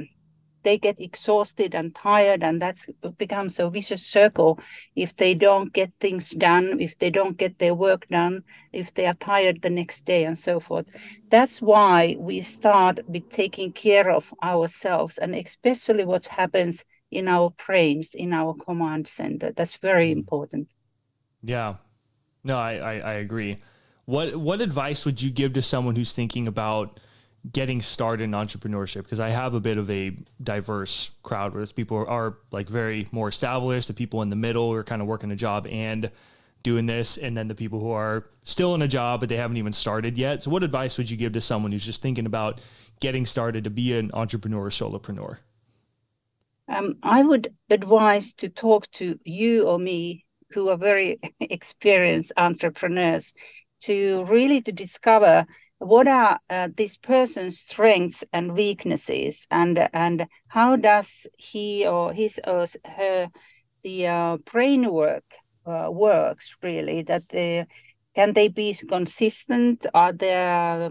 they 0.63 0.79
get 0.79 1.01
exhausted 1.01 1.75
and 1.75 1.95
tired 1.95 2.43
and 2.43 2.61
that 2.63 2.85
becomes 3.19 3.59
a 3.59 3.71
vicious 3.71 4.07
circle. 4.07 4.59
If 4.97 5.17
they 5.17 5.35
don't 5.35 5.73
get 5.73 5.93
things 6.01 6.31
done 6.31 6.81
if 6.81 6.99
they 6.99 7.11
don't 7.11 7.37
get 7.37 7.59
their 7.59 7.75
work 7.75 8.09
done 8.09 8.45
if 8.73 8.95
they 8.95 9.07
are 9.07 9.15
tired 9.15 9.63
the 9.63 9.71
next 9.71 10.05
day 10.05 10.25
and 10.25 10.39
so 10.39 10.61
forth. 10.61 10.87
That's 11.31 11.61
why 11.61 12.17
we 12.19 12.41
start 12.41 13.01
with 13.09 13.31
taking 13.31 13.73
care 13.73 14.11
of 14.11 14.33
ourselves 14.43 15.19
and 15.19 15.35
especially 15.35 16.05
what 16.05 16.27
happens 16.27 16.85
in 17.11 17.29
our 17.29 17.51
brains 17.65 18.15
in 18.15 18.33
our 18.33 18.55
command 18.55 19.07
center. 19.07 19.53
That's 19.53 19.77
very 19.77 20.11
mm-hmm. 20.11 20.21
important. 20.21 20.69
Yeah. 21.43 21.77
No 22.45 22.57
I, 22.57 22.75
I 22.75 22.95
i 22.99 23.13
agree. 23.15 23.59
What 24.05 24.37
what 24.37 24.61
advice 24.61 25.05
would 25.05 25.23
you 25.23 25.31
give 25.31 25.53
to 25.53 25.63
someone 25.63 25.97
who's 25.97 26.13
thinking 26.13 26.49
about 26.49 26.99
getting 27.51 27.81
started 27.81 28.25
in 28.25 28.31
entrepreneurship 28.33 29.03
because 29.03 29.19
I 29.19 29.31
have 29.31 29.55
a 29.55 29.61
bit 29.61 29.77
of 29.77 29.91
a 29.91 30.17
diverse 30.43 31.11
crowd 31.23 31.55
where 31.55 31.67
people 31.67 32.05
are 32.07 32.39
like 32.53 32.69
very 32.69 33.09
more 33.11 33.29
established, 33.29 33.89
the 33.89 33.95
people 33.95 34.23
in 34.23 34.31
the 34.31 34.37
middle 34.37 34.71
who 34.71 34.77
are 34.77 34.85
kind 34.85 35.03
of 35.03 35.09
working 35.09 35.31
a 35.33 35.37
job 35.37 35.67
and 35.67 36.11
doing 36.63 36.87
this, 36.87 37.19
and 37.19 37.37
then 37.37 37.49
the 37.49 37.55
people 37.55 37.81
who 37.81 37.91
are 37.91 38.27
still 38.45 38.75
in 38.75 38.83
a 38.83 38.89
job 38.89 39.21
but 39.21 39.29
they 39.29 39.37
haven't 39.37 39.57
even 39.57 39.73
started 39.73 40.17
yet. 40.17 40.43
So, 40.43 40.51
what 40.51 40.63
advice 40.63 40.97
would 40.99 41.11
you 41.11 41.17
give 41.17 41.33
to 41.33 41.41
someone 41.41 41.73
who's 41.73 41.85
just 41.85 42.01
thinking 42.01 42.27
about 42.27 42.61
getting 43.01 43.27
started 43.27 43.65
to 43.65 43.71
be 43.71 43.97
an 43.99 44.11
entrepreneur 44.15 44.67
or 44.67 44.71
solopreneur? 44.71 45.39
Um, 46.69 46.97
I 47.03 47.23
would 47.23 47.53
advise 47.71 48.33
to 48.35 48.49
talk 48.49 48.89
to 48.93 49.19
you 49.25 49.67
or 49.67 49.79
me 49.79 50.25
who 50.53 50.69
are 50.69 50.77
very 50.77 51.19
experienced 51.41 52.33
entrepreneurs 52.37 53.35
to 53.81 54.25
really 54.27 54.61
to 54.63 54.71
discover 54.71 55.45
what 55.83 56.09
are 56.09 56.39
uh, 56.49 56.69
this 56.77 56.97
person's 56.97 57.59
strengths 57.59 58.25
and 58.33 58.55
weaknesses? 58.55 59.47
And 59.51 59.89
and 59.93 60.27
how 60.49 60.77
does 60.77 61.27
he 61.37 61.87
or 61.87 62.13
his 62.13 62.41
or 62.47 62.67
her 62.97 63.29
the 63.83 64.07
uh, 64.07 64.37
brain 64.39 64.91
work 64.93 65.25
uh, 65.67 65.89
works 65.91 66.57
really 66.63 67.03
that 67.03 67.29
the 67.29 67.67
can 68.15 68.35
they 68.35 68.49
be 68.49 68.75
consistent? 68.75 69.87
Are 69.95 70.13
there 70.13 70.91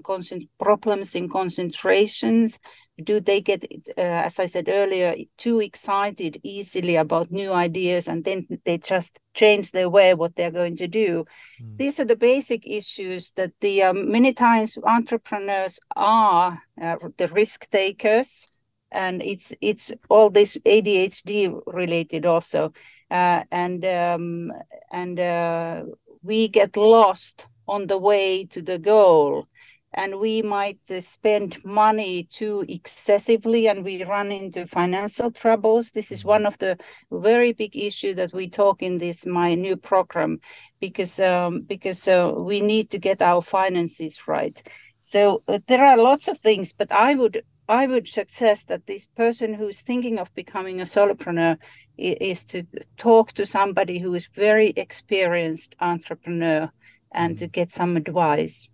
problems 0.60 1.16
in 1.16 1.30
concentrations? 1.30 2.58
Do 3.04 3.20
they 3.20 3.42
get 3.42 3.64
uh, 3.98 4.02
as 4.02 4.40
i 4.40 4.46
said 4.46 4.70
earlier 4.70 5.16
too 5.38 5.60
excited 5.60 6.40
easily 6.44 6.98
about 6.98 7.32
new 7.32 7.52
ideas 7.52 8.08
and 8.08 8.24
then 8.24 8.46
they 8.64 8.78
just 8.78 9.18
change 9.34 9.72
their 9.72 9.90
way 9.90 10.14
what 10.14 10.36
they're 10.36 10.52
going 10.52 10.76
to 10.78 10.88
do? 10.88 11.26
Mm. 11.62 11.78
these 11.78 12.00
are 12.00 12.06
the 12.06 12.16
basic 12.16 12.68
issues 12.68 13.32
that 13.32 13.54
the 13.62 13.82
um, 13.84 14.12
many 14.12 14.34
times 14.34 14.78
entrepreneurs 14.84 15.80
are 15.96 16.62
uh, 16.80 16.98
the 17.18 17.28
risk 17.30 17.70
takers 17.72 18.48
and 18.92 19.22
it's 19.24 19.54
it's 19.62 19.92
all 20.10 20.30
this 20.30 20.58
adhd 20.66 21.62
related 21.66 22.26
also. 22.26 22.74
Uh, 23.10 23.44
and 23.52 23.84
um, 23.86 24.54
and 24.92 25.20
uh, 25.20 25.84
we 26.24 26.48
get 26.48 26.78
lost 26.78 27.46
on 27.68 27.88
the 27.88 27.98
way 27.98 28.46
to 28.46 28.62
the 28.62 28.78
goal. 28.78 29.48
And 29.94 30.20
we 30.20 30.42
might 30.42 30.80
uh, 30.90 31.02
spend 31.02 31.64
money 31.66 32.24
too 32.24 32.64
excessively 32.70 33.68
and 33.68 33.84
we 33.84 34.06
run 34.06 34.32
into 34.32 34.66
financial 34.66 35.32
troubles. 35.32 35.92
This 35.92 36.14
is 36.14 36.20
mm-hmm. 36.20 36.30
one 36.30 36.46
of 36.46 36.58
the 36.60 36.78
very 37.12 37.52
big 37.52 37.76
issue 37.76 38.14
that 38.14 38.34
we 38.34 38.50
talk 38.50 38.82
in 38.82 39.00
this 39.00 39.26
my 39.26 39.54
new 39.54 39.76
program 39.76 40.40
because 40.80 41.20
um, 41.20 41.62
because 41.64 42.08
uh, 42.08 42.32
we 42.38 42.62
need 42.62 42.90
to 42.92 43.00
get 43.00 43.22
our 43.22 43.42
finances 43.42 44.28
right. 44.28 44.62
So 45.02 45.44
uh, 45.50 45.60
there 45.68 45.84
are 45.84 45.98
lots 45.98 46.28
of 46.30 46.38
things 46.38 46.72
but 46.72 46.92
i 46.92 47.16
would 47.16 47.44
i 47.70 47.88
would 47.88 48.08
suggest 48.08 48.68
that 48.68 48.86
this 48.88 49.06
person 49.06 49.54
who's 49.54 49.82
thinking 49.82 50.20
of 50.20 50.34
becoming 50.34 50.82
a 50.82 50.86
solopreneur 50.86 51.58
is 51.98 52.44
to 52.44 52.64
talk 52.98 53.32
to 53.34 53.46
somebody 53.46 54.00
who 54.00 54.14
is 54.14 54.28
very 54.34 54.70
experienced 54.76 55.76
entrepreneur 55.80 56.70
and 57.12 57.36
mm-hmm. 57.36 57.40
to 57.40 57.48
get 57.48 57.72
some 57.72 57.98
advice 57.98 58.68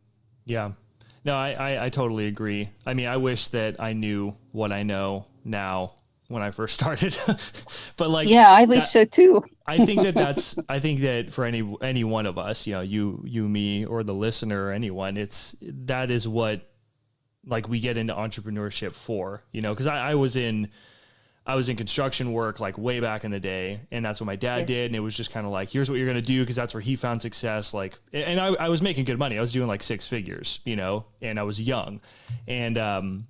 yeah 0.45 0.71
no, 1.27 1.35
I, 1.35 1.51
I, 1.51 1.85
I 1.85 1.89
totally 1.89 2.27
agree. 2.27 2.69
I 2.85 2.93
mean, 2.93 3.07
I 3.07 3.17
wish 3.17 3.49
that 3.49 3.81
I 3.81 3.91
knew 3.91 4.37
what 4.53 4.71
I 4.71 4.83
know 4.83 5.25
now 5.43 5.95
when 6.29 6.41
I 6.41 6.51
first 6.51 6.73
started. 6.79 7.17
but 7.97 8.09
like, 8.09 8.29
yeah, 8.29 8.49
I 8.49 8.63
wish 8.63 8.87
that, 8.91 9.13
so 9.13 9.41
too. 9.41 9.43
I 9.65 9.85
think 9.85 10.03
that 10.03 10.15
that's, 10.15 10.57
I 10.69 10.79
think 10.79 11.01
that 11.01 11.29
for 11.29 11.43
any, 11.43 11.75
any 11.81 12.05
one 12.05 12.27
of 12.27 12.37
us, 12.37 12.65
you 12.65 12.75
know, 12.75 12.81
you, 12.81 13.21
you, 13.25 13.49
me, 13.49 13.85
or 13.85 14.03
the 14.03 14.13
listener 14.13 14.67
or 14.67 14.71
anyone, 14.71 15.17
it's, 15.17 15.53
that 15.61 16.11
is 16.11 16.29
what 16.29 16.61
like 17.47 17.67
we 17.67 17.79
get 17.79 17.97
into 17.97 18.13
entrepreneurship 18.13 18.93
for, 18.93 19.41
you 19.51 19.61
know, 19.61 19.73
cause 19.73 19.87
I, 19.87 20.11
I 20.11 20.15
was 20.15 20.35
in, 20.35 20.69
I 21.47 21.55
was 21.55 21.69
in 21.69 21.77
construction 21.77 22.33
work 22.33 22.59
like 22.59 22.77
way 22.77 22.99
back 22.99 23.23
in 23.23 23.31
the 23.31 23.39
day, 23.39 23.79
and 23.89 24.03
that's 24.03 24.19
what 24.19 24.25
my 24.25 24.35
dad 24.35 24.59
yeah. 24.59 24.65
did. 24.65 24.85
And 24.87 24.95
it 24.97 24.99
was 24.99 25.15
just 25.15 25.31
kind 25.31 25.45
of 25.45 25.53
like, 25.53 25.69
here's 25.69 25.89
what 25.89 25.97
you're 25.97 26.07
gonna 26.07 26.21
do 26.21 26.41
because 26.41 26.57
that's 26.57 26.73
where 26.73 26.81
he 26.81 26.97
found 26.97 27.21
success. 27.21 27.73
Like, 27.73 27.97
and 28.11 28.39
I, 28.39 28.47
I 28.47 28.67
was 28.67 28.81
making 28.81 29.05
good 29.05 29.17
money. 29.17 29.37
I 29.37 29.41
was 29.41 29.53
doing 29.53 29.67
like 29.67 29.81
six 29.81 30.07
figures, 30.07 30.59
you 30.65 30.75
know, 30.75 31.05
and 31.21 31.39
I 31.39 31.43
was 31.43 31.59
young, 31.61 32.01
and 32.49 32.77
um, 32.77 33.27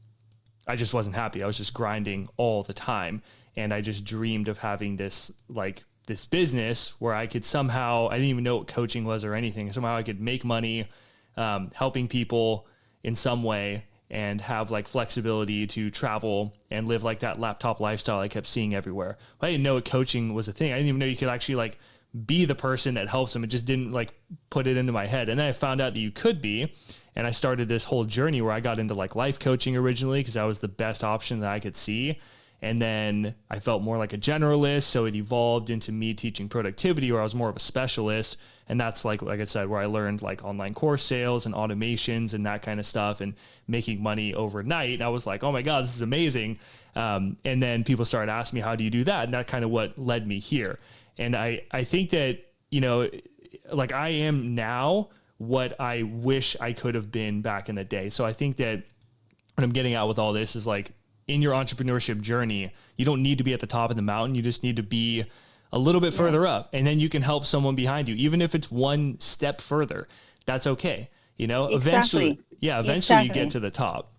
I 0.68 0.76
just 0.76 0.96
wasn't 0.96 1.16
happy. 1.16 1.44
I 1.44 1.48
was 1.48 1.58
just 1.58 1.76
grinding 1.76 2.28
all 2.38 2.64
the 2.64 2.74
time, 2.74 3.22
and 3.56 3.72
I 3.72 3.82
just 3.82 4.04
dreamed 4.04 4.48
of 4.48 4.58
having 4.58 4.98
this 4.98 5.32
like 5.48 5.84
this 6.08 6.26
business 6.26 7.00
where 7.00 7.14
I 7.14 7.28
could 7.28 7.46
somehow 7.46 8.08
I 8.10 8.16
didn't 8.16 8.30
even 8.30 8.44
know 8.44 8.58
what 8.58 8.68
coaching 8.68 9.06
was 9.06 9.24
or 9.24 9.36
anything. 9.36 9.72
Somehow 9.72 9.96
I 9.96 10.02
could 10.02 10.20
make 10.20 10.44
money, 10.44 10.88
um, 11.36 11.70
helping 11.76 12.08
people 12.08 12.66
in 13.04 13.14
some 13.14 13.44
way 13.44 13.86
and 14.10 14.42
have 14.42 14.72
like 14.72 14.88
flexibility 14.88 15.68
to 15.68 15.92
travel 15.92 16.56
and 16.72 16.88
live 16.88 17.04
like 17.04 17.20
that 17.20 17.40
laptop 17.40 17.80
lifestyle 17.80 18.20
I 18.20 18.28
kept 18.28 18.48
seeing 18.48 18.74
everywhere. 18.74 19.18
I 19.42 19.52
didn't 19.52 19.64
know 19.64 19.82
coaching 19.82 20.34
was 20.34 20.48
a 20.48 20.54
thing. 20.54 20.72
I 20.72 20.78
didn't 20.78 20.90
even 20.90 21.00
know 21.00 21.06
you 21.06 21.18
could 21.18 21.28
actually 21.28 21.56
like 21.56 21.78
be 22.26 22.46
the 22.46 22.56
person 22.56 22.96
that 22.96 23.10
helps 23.10 23.34
them. 23.34 23.44
It 23.44 23.48
just 23.48 23.66
didn't 23.66 23.92
like 23.92 24.14
put 24.50 24.66
it 24.66 24.78
into 24.78 24.92
my 24.92 25.08
head. 25.08 25.30
And 25.30 25.40
then 25.40 25.48
I 25.48 25.52
found 25.52 25.82
out 25.82 25.94
that 25.94 26.00
you 26.00 26.12
could 26.12 26.42
be. 26.42 26.74
And 27.16 27.26
I 27.26 27.32
started 27.32 27.68
this 27.68 27.86
whole 27.86 28.06
journey 28.06 28.42
where 28.42 28.52
I 28.52 28.60
got 28.60 28.80
into 28.80 28.94
like 28.94 29.16
life 29.16 29.40
coaching 29.40 29.76
originally 29.76 30.20
because 30.20 30.36
that 30.36 30.44
was 30.44 30.60
the 30.60 30.68
best 30.68 31.04
option 31.04 31.40
that 31.40 31.52
I 31.52 31.60
could 31.60 31.76
see. 31.76 32.20
And 32.62 32.82
then 32.82 33.36
I 33.50 33.60
felt 33.60 33.82
more 33.82 33.98
like 33.98 34.14
a 34.14 34.18
generalist. 34.18 34.84
So 34.84 35.06
it 35.06 35.16
evolved 35.16 35.70
into 35.70 35.92
me 35.92 36.14
teaching 36.14 36.48
productivity 36.48 37.12
where 37.12 37.22
I 37.22 37.24
was 37.24 37.36
more 37.36 37.50
of 37.50 37.56
a 37.56 37.60
specialist 37.60 38.38
and 38.70 38.80
that's 38.80 39.06
like 39.06 39.22
like 39.22 39.40
I 39.40 39.46
said 39.46 39.70
where 39.70 39.80
I 39.80 39.86
learned 39.86 40.22
like 40.22 40.44
online 40.44 40.74
course 40.74 41.04
sales 41.04 41.46
and 41.46 41.56
automations 41.56 42.34
and 42.34 42.46
that 42.46 42.62
kind 42.62 42.80
of 42.80 42.86
stuff 42.86 43.22
and 43.22 43.34
making 43.68 44.02
money 44.02 44.34
overnight. 44.34 44.96
And 44.96 45.04
I 45.04 45.10
was 45.10 45.26
like, 45.26 45.44
oh 45.44 45.52
my 45.52 45.62
god, 45.62 45.86
this 45.86 45.96
is 45.96 46.02
amazing. 46.02 46.60
Um, 46.96 47.38
and 47.46 47.62
then 47.62 47.84
people 47.84 48.06
started 48.06 48.32
asking 48.32 48.58
me, 48.58 48.62
how 48.62 48.76
do 48.76 48.84
you 48.84 48.90
do 48.90 49.04
that? 49.06 49.26
And 49.26 49.34
that 49.34 49.48
kind 49.48 49.64
of 49.64 49.72
what 49.72 49.98
led 49.98 50.28
me 50.28 50.40
here. 50.40 50.80
And 51.18 51.36
I 51.36 51.62
I 51.72 51.84
think 51.84 52.10
that 52.12 52.40
you 52.70 52.82
know, 52.82 53.10
like 53.72 53.94
I 53.94 54.10
am 54.10 54.56
now 54.56 55.10
what 55.38 55.80
I 55.80 56.04
wish 56.04 56.56
I 56.60 56.74
could 56.74 56.96
have 56.96 57.12
been 57.12 57.42
back 57.42 57.70
in 57.70 57.76
the 57.76 57.84
day. 57.84 58.10
So 58.10 58.26
I 58.26 58.34
think 58.34 58.58
that 58.58 58.84
what 59.56 59.64
I'm 59.64 59.72
getting 59.72 59.94
out 59.94 60.08
with 60.08 60.20
all 60.20 60.34
this 60.34 60.56
is 60.56 60.68
like 60.68 60.92
in 61.28 61.42
your 61.42 61.54
entrepreneurship 61.54 62.22
journey, 62.22 62.74
you 62.98 63.06
don't 63.06 63.22
need 63.22 63.38
to 63.38 63.44
be 63.44 63.54
at 63.54 63.60
the 63.60 63.68
top 63.68 63.90
of 63.90 63.96
the 63.96 64.02
mountain. 64.02 64.36
You 64.36 64.42
just 64.42 64.64
need 64.64 64.76
to 64.78 64.84
be 64.84 65.26
a 65.72 65.80
little 65.80 66.02
bit 66.02 66.14
further 66.14 66.46
up 66.48 66.70
and 66.74 66.88
then 66.88 67.00
you 67.00 67.10
can 67.10 67.22
help 67.22 67.46
someone 67.46 67.76
behind 67.76 68.08
you 68.10 68.16
even 68.16 68.42
if 68.42 68.56
it's 68.56 68.72
one 68.72 69.20
step 69.20 69.62
further 69.62 70.08
that's 70.46 70.68
okay 70.68 71.10
you 71.38 71.48
know 71.48 71.68
Exactly. 71.68 72.38
eventually 72.38 72.40
yeah 72.60 72.80
eventually 72.80 73.20
you 73.22 73.30
get 73.30 73.50
to 73.50 73.60
the 73.60 73.72
top 73.72 74.14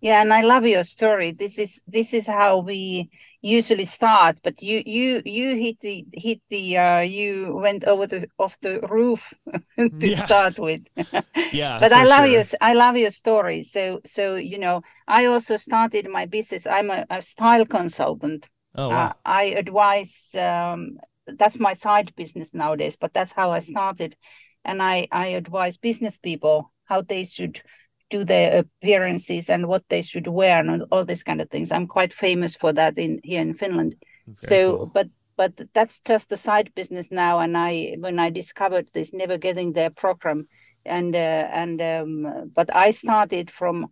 Yeah, 0.00 0.20
and 0.22 0.32
I 0.32 0.42
love 0.42 0.64
your 0.64 0.84
story. 0.84 1.32
This 1.32 1.58
is 1.58 1.82
this 1.88 2.14
is 2.14 2.28
how 2.28 2.58
we 2.60 3.10
usually 3.42 3.84
start, 3.84 4.38
but 4.44 4.62
you 4.62 4.80
you 4.86 5.22
you 5.24 5.56
hit 5.56 5.80
the 5.80 6.06
hit 6.14 6.40
the 6.50 6.76
uh 6.78 7.00
you 7.00 7.56
went 7.56 7.82
over 7.84 8.06
the 8.06 8.28
off 8.38 8.56
the 8.60 8.78
roof 8.88 9.34
to 10.00 10.10
Yeah. 10.16 10.26
start 10.26 10.56
with. 10.58 10.86
yeah 11.50 11.80
but 11.80 11.92
I 11.92 12.04
love 12.04 12.26
sure. 12.26 12.26
your 12.26 12.44
I 12.60 12.74
love 12.74 12.96
your 12.96 13.10
story. 13.10 13.64
So 13.64 14.00
so 14.04 14.36
you 14.36 14.58
know, 14.58 14.82
I 15.08 15.24
also 15.26 15.56
started 15.56 16.08
my 16.08 16.26
business. 16.26 16.66
I'm 16.66 16.90
a, 16.90 17.04
a 17.10 17.20
style 17.22 17.66
consultant. 17.66 18.48
Oh 18.78 18.88
wow. 18.90 19.08
Uh, 19.08 19.12
I 19.24 19.42
advise 19.44 20.34
um, 20.38 20.98
that's 21.26 21.58
my 21.58 21.72
side 21.72 22.14
business 22.16 22.54
nowadays, 22.54 22.96
but 22.96 23.12
that's 23.12 23.32
how 23.32 23.50
I 23.50 23.58
started. 23.58 24.16
And 24.64 24.82
I, 24.82 25.06
I 25.10 25.28
advise 25.28 25.76
business 25.76 26.18
people 26.18 26.72
how 26.84 27.02
they 27.02 27.24
should 27.24 27.60
do 28.08 28.24
their 28.24 28.60
appearances 28.60 29.50
and 29.50 29.66
what 29.66 29.86
they 29.88 30.00
should 30.00 30.28
wear 30.28 30.60
and 30.60 30.84
all 30.90 31.04
these 31.04 31.22
kind 31.22 31.40
of 31.40 31.50
things. 31.50 31.72
I'm 31.72 31.86
quite 31.86 32.12
famous 32.12 32.54
for 32.54 32.72
that 32.72 32.96
in 32.96 33.20
here 33.22 33.42
in 33.42 33.52
Finland. 33.54 33.96
Very 34.26 34.36
so 34.38 34.76
cool. 34.76 34.86
but 34.86 35.08
but 35.36 35.60
that's 35.74 36.00
just 36.00 36.32
a 36.32 36.36
side 36.36 36.72
business 36.74 37.10
now. 37.10 37.40
And 37.40 37.56
I 37.56 37.96
when 37.98 38.18
I 38.18 38.30
discovered 38.30 38.88
this 38.94 39.12
never 39.12 39.38
getting 39.38 39.72
there 39.72 39.90
program 39.90 40.46
and 40.86 41.14
uh, 41.14 41.48
and 41.52 41.82
um, 41.82 42.50
but 42.54 42.74
I 42.74 42.92
started 42.92 43.50
from 43.50 43.88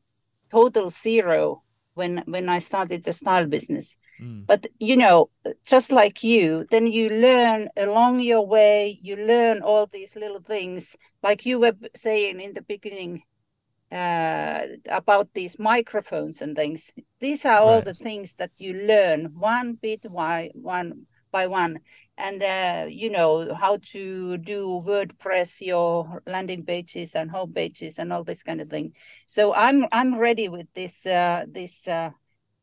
total 0.50 0.90
zero 0.90 1.62
when 1.96 2.22
when 2.26 2.48
I 2.48 2.60
started 2.60 3.04
the 3.04 3.12
style 3.12 3.46
business 3.46 3.96
Mm. 4.20 4.46
but 4.46 4.66
you 4.78 4.96
know 4.96 5.30
just 5.66 5.92
like 5.92 6.22
you 6.24 6.66
then 6.70 6.86
you 6.86 7.10
learn 7.10 7.68
along 7.76 8.20
your 8.20 8.46
way 8.46 8.98
you 9.02 9.16
learn 9.16 9.60
all 9.62 9.86
these 9.86 10.16
little 10.16 10.40
things 10.40 10.96
like 11.22 11.44
you 11.46 11.60
were 11.60 11.76
saying 11.94 12.40
in 12.40 12.54
the 12.54 12.62
beginning 12.62 13.22
uh, 13.92 14.60
about 14.90 15.32
these 15.34 15.58
microphones 15.58 16.42
and 16.42 16.56
things 16.56 16.92
these 17.20 17.44
are 17.44 17.60
all 17.60 17.76
Right. 17.76 17.84
the 17.84 17.94
things 17.94 18.34
that 18.34 18.52
you 18.58 18.74
learn 18.74 19.32
one 19.38 19.74
bit 19.74 20.02
by 20.12 20.50
one 20.54 21.06
by 21.36 21.46
one. 21.46 21.80
And 22.26 22.42
uh, 22.42 22.86
you 23.02 23.10
know 23.10 23.54
how 23.54 23.74
to 23.92 24.38
do 24.38 24.82
wordpress 24.86 25.60
your 25.60 26.22
landing 26.26 26.64
pages 26.64 27.14
and 27.14 27.30
home 27.30 27.52
pages 27.52 27.98
and 27.98 28.12
all 28.12 28.24
this 28.24 28.42
kind 28.42 28.60
of 28.60 28.68
thing. 28.70 28.92
So 29.26 29.52
i'm 29.64 29.78
i'm 29.92 30.12
ready 30.28 30.48
with 30.48 30.68
this 30.74 31.04
uh, 31.06 31.44
this 31.58 31.74
uh, 31.88 32.10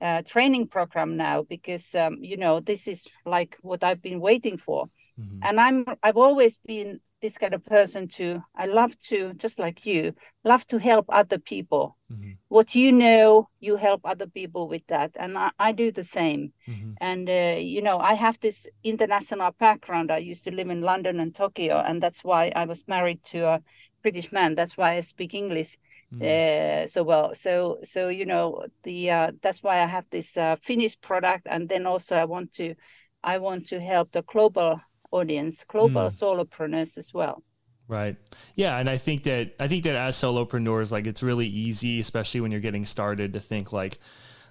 uh, 0.01 0.21
training 0.33 0.67
program 0.67 1.17
now 1.17 1.43
because 1.55 1.95
um, 1.95 2.17
you 2.21 2.37
know 2.37 2.59
this 2.59 2.87
is 2.87 3.07
like 3.25 3.57
what 3.61 3.83
I've 3.83 4.01
been 4.01 4.19
waiting 4.29 4.57
for, 4.57 4.89
Mhm. 5.17 5.39
and 5.47 5.55
I'm 5.59 5.85
I've 6.05 6.17
always 6.27 6.57
been 6.65 6.99
this 7.23 7.37
kind 7.37 7.53
of 7.55 7.63
person 7.65 8.07
to 8.07 8.43
I 8.55 8.65
love 8.65 8.99
to 9.09 9.33
just 9.43 9.57
like 9.57 9.85
you 9.85 10.13
love 10.43 10.67
to 10.67 10.77
help 10.77 11.05
other 11.09 11.39
people. 11.39 11.97
Mhm. 12.11 12.37
What 12.49 12.75
you 12.75 12.91
know, 12.91 13.47
you 13.59 13.77
help 13.77 14.01
other 14.03 14.27
people 14.27 14.67
with 14.67 14.85
that, 14.87 15.11
and 15.15 15.37
I, 15.37 15.49
I 15.57 15.71
do 15.71 15.91
the 15.91 16.03
same. 16.03 16.51
Mhm. 16.67 16.95
And 17.09 17.29
uh, 17.29 17.55
you 17.73 17.81
know, 17.81 17.97
I 18.11 18.13
have 18.25 18.37
this 18.39 18.67
international 18.83 19.51
background. 19.57 20.11
I 20.11 20.17
used 20.31 20.43
to 20.43 20.51
live 20.51 20.69
in 20.69 20.81
London 20.81 21.19
and 21.19 21.33
Tokyo, 21.33 21.75
and 21.87 22.03
that's 22.03 22.23
why 22.23 22.51
I 22.55 22.65
was 22.65 22.87
married 22.87 23.23
to 23.31 23.39
a 23.55 23.61
British 24.03 24.31
man. 24.31 24.55
That's 24.55 24.77
why 24.77 24.97
I 24.97 25.01
speak 25.01 25.33
English 25.33 25.77
Mhm. 26.11 26.21
uh, 26.27 26.87
so 26.87 27.03
well. 27.03 27.33
So 27.35 27.79
so 27.83 28.09
you 28.09 28.25
know 28.25 28.65
the 28.83 28.97
uh, 29.17 29.31
that's 29.41 29.63
why 29.63 29.75
I 29.85 29.87
have 29.95 30.05
this 30.09 30.37
uh, 30.37 30.57
Finnish 30.61 30.95
product, 31.07 31.47
and 31.49 31.69
then 31.69 31.85
also 31.87 32.15
I 32.15 32.25
want 32.25 32.53
to 32.59 32.75
I 33.23 33.37
want 33.37 33.67
to 33.69 33.79
help 33.79 34.11
the 34.11 34.23
global 34.33 34.81
audience, 35.13 35.63
global 35.67 36.10
Mm. 36.10 36.20
solopreneurs 36.20 36.98
as 36.98 37.13
well. 37.13 37.43
Right. 37.88 38.15
Yeah, 38.56 38.78
and 38.80 38.89
I 38.89 38.97
think 38.97 39.23
that 39.23 39.54
I 39.60 39.67
think 39.67 39.84
that 39.84 39.95
as 39.95 40.15
solopreneurs, 40.15 40.91
like 40.91 41.06
it's 41.06 41.21
really 41.21 41.47
easy, 41.47 41.99
especially 41.99 42.41
when 42.41 42.52
you're 42.52 42.62
getting 42.62 42.86
started, 42.86 43.34
to 43.34 43.39
think 43.39 43.71
like 43.73 43.99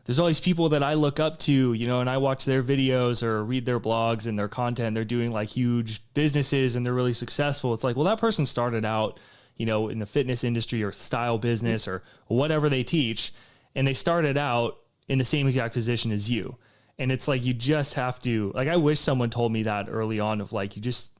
there's 0.04 0.18
all 0.18 0.26
these 0.26 0.40
people 0.40 0.68
that 0.70 0.82
I 0.82 0.94
look 0.94 1.18
up 1.18 1.38
to, 1.40 1.72
you 1.72 1.86
know, 1.86 2.00
and 2.00 2.10
I 2.10 2.18
watch 2.18 2.44
their 2.44 2.62
videos 2.62 3.22
or 3.22 3.42
read 3.44 3.66
their 3.66 3.80
blogs 3.80 4.26
and 4.26 4.38
their 4.38 4.48
content. 4.48 4.94
They're 4.94 5.04
doing 5.04 5.32
like 5.32 5.48
huge 5.50 6.02
businesses 6.12 6.76
and 6.76 6.84
they're 6.84 6.92
really 6.92 7.12
successful. 7.12 7.72
It's 7.72 7.84
like, 7.84 7.96
well, 7.96 8.04
that 8.06 8.18
person 8.18 8.44
started 8.44 8.84
out, 8.84 9.18
you 9.56 9.64
know, 9.64 9.88
in 9.88 9.98
the 10.00 10.06
fitness 10.06 10.44
industry 10.44 10.82
or 10.82 10.92
style 10.92 11.38
business 11.38 11.88
or 11.88 12.02
whatever 12.26 12.68
they 12.68 12.82
teach, 12.82 13.32
and 13.74 13.86
they 13.86 13.94
started 13.94 14.36
out 14.36 14.76
in 15.08 15.18
the 15.18 15.24
same 15.24 15.46
exact 15.46 15.72
position 15.72 16.12
as 16.12 16.28
you. 16.30 16.56
And 17.02 17.10
it's 17.10 17.26
like 17.26 17.44
you 17.44 17.52
just 17.52 17.94
have 17.94 18.20
to 18.20 18.52
like 18.54 18.68
I 18.68 18.76
wish 18.76 19.00
someone 19.00 19.28
told 19.28 19.50
me 19.50 19.64
that 19.64 19.88
early 19.90 20.20
on 20.20 20.40
of 20.40 20.52
like 20.52 20.76
you 20.76 20.82
just 20.82 21.10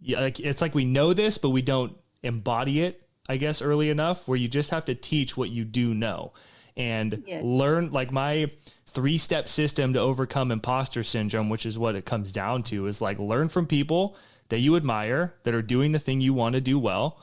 yeah, 0.00 0.20
like 0.20 0.38
it's 0.38 0.60
like 0.62 0.72
we 0.72 0.84
know 0.84 1.12
this, 1.12 1.36
but 1.36 1.50
we 1.50 1.62
don't 1.62 1.96
embody 2.22 2.82
it, 2.82 3.02
I 3.28 3.36
guess, 3.36 3.60
early 3.60 3.90
enough 3.90 4.28
where 4.28 4.38
you 4.38 4.46
just 4.46 4.70
have 4.70 4.84
to 4.84 4.94
teach 4.94 5.36
what 5.36 5.50
you 5.50 5.64
do 5.64 5.94
know 5.94 6.32
and 6.76 7.24
Yes. 7.26 7.44
learn 7.44 7.90
like 7.90 8.12
my 8.12 8.52
three 8.86 9.18
step 9.18 9.48
system 9.48 9.92
to 9.94 9.98
overcome 9.98 10.52
imposter 10.52 11.02
syndrome, 11.02 11.48
which 11.48 11.66
is 11.66 11.76
what 11.76 11.96
it 11.96 12.04
comes 12.04 12.30
down 12.30 12.62
to, 12.64 12.86
is 12.86 13.00
like 13.00 13.18
learn 13.18 13.48
from 13.48 13.66
people 13.66 14.16
that 14.48 14.60
you 14.60 14.76
admire 14.76 15.34
that 15.42 15.54
are 15.54 15.62
doing 15.62 15.90
the 15.90 15.98
thing 15.98 16.20
you 16.20 16.34
want 16.34 16.54
to 16.54 16.60
do 16.60 16.78
well, 16.78 17.20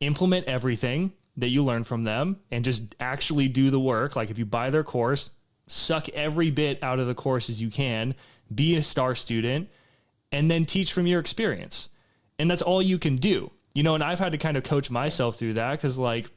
implement 0.00 0.46
everything 0.46 1.12
that 1.36 1.48
you 1.48 1.62
learn 1.62 1.84
from 1.84 2.02
them 2.02 2.40
and 2.50 2.64
just 2.64 2.96
actually 2.98 3.46
do 3.46 3.70
the 3.70 3.80
work. 3.80 4.16
Like 4.16 4.28
if 4.30 4.38
you 4.38 4.44
buy 4.44 4.70
their 4.70 4.84
course, 4.84 5.30
suck 5.72 6.08
every 6.10 6.50
bit 6.50 6.82
out 6.82 6.98
of 6.98 7.06
the 7.06 7.14
course 7.14 7.48
as 7.48 7.60
you 7.60 7.70
can, 7.70 8.14
be 8.54 8.76
a 8.76 8.82
star 8.82 9.14
student, 9.14 9.68
and 10.30 10.50
then 10.50 10.64
teach 10.64 10.92
from 10.92 11.06
your 11.06 11.20
experience. 11.20 11.88
And 12.38 12.50
that's 12.50 12.62
all 12.62 12.82
you 12.82 12.98
can 12.98 13.16
do. 13.16 13.50
You 13.74 13.82
know, 13.82 13.94
and 13.94 14.04
I've 14.04 14.18
had 14.18 14.32
to 14.32 14.38
kind 14.38 14.56
of 14.56 14.64
coach 14.64 14.90
myself 14.90 15.36
through 15.36 15.54
that 15.54 15.72
because 15.72 15.98
like 15.98 16.30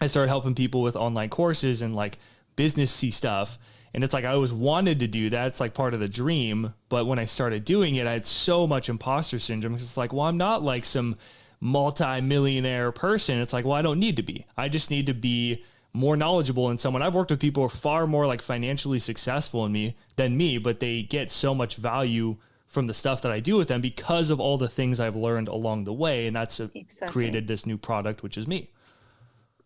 I 0.00 0.06
started 0.06 0.28
helping 0.28 0.54
people 0.54 0.80
with 0.80 0.96
online 0.96 1.28
courses 1.28 1.82
and 1.82 1.94
like 1.94 2.18
businessy 2.56 3.12
stuff. 3.12 3.58
And 3.94 4.02
it's 4.02 4.14
like 4.14 4.24
I 4.24 4.32
always 4.32 4.54
wanted 4.54 5.00
to 5.00 5.06
do 5.06 5.28
that. 5.30 5.48
It's 5.48 5.60
like 5.60 5.74
part 5.74 5.92
of 5.92 6.00
the 6.00 6.08
dream. 6.08 6.72
But 6.88 7.06
when 7.06 7.18
I 7.18 7.26
started 7.26 7.66
doing 7.66 7.96
it, 7.96 8.06
I 8.06 8.12
had 8.12 8.24
so 8.24 8.66
much 8.66 8.88
imposter 8.88 9.38
syndrome 9.38 9.74
because 9.74 9.86
it's 9.86 9.98
like, 9.98 10.14
well, 10.14 10.26
I'm 10.26 10.38
not 10.38 10.62
like 10.62 10.86
some 10.86 11.16
multi-millionaire 11.60 12.90
person. 12.90 13.38
It's 13.38 13.52
like, 13.52 13.66
well, 13.66 13.74
I 13.74 13.82
don't 13.82 14.00
need 14.00 14.16
to 14.16 14.22
be. 14.22 14.46
I 14.56 14.70
just 14.70 14.90
need 14.90 15.06
to 15.06 15.14
be 15.14 15.62
more 15.92 16.16
knowledgeable 16.16 16.68
than 16.68 16.78
someone. 16.78 17.02
I've 17.02 17.14
worked 17.14 17.30
with 17.30 17.40
people 17.40 17.62
who 17.62 17.66
are 17.66 17.70
far 17.70 18.06
more 18.06 18.26
like 18.26 18.40
financially 18.40 18.98
successful 18.98 19.64
in 19.66 19.72
me 19.72 19.96
than 20.16 20.36
me, 20.36 20.58
but 20.58 20.80
they 20.80 21.02
get 21.02 21.30
so 21.30 21.54
much 21.54 21.76
value 21.76 22.36
from 22.66 22.86
the 22.86 22.94
stuff 22.94 23.20
that 23.20 23.30
I 23.30 23.40
do 23.40 23.56
with 23.56 23.68
them 23.68 23.82
because 23.82 24.30
of 24.30 24.40
all 24.40 24.56
the 24.56 24.68
things 24.68 24.98
I've 24.98 25.16
learned 25.16 25.48
along 25.48 25.84
the 25.84 25.92
way. 25.92 26.26
And 26.26 26.34
that's 26.34 26.58
Exactly. 26.58 27.12
created 27.12 27.46
this 27.46 27.66
new 27.66 27.76
product, 27.76 28.22
which 28.22 28.38
is 28.38 28.48
me. 28.48 28.70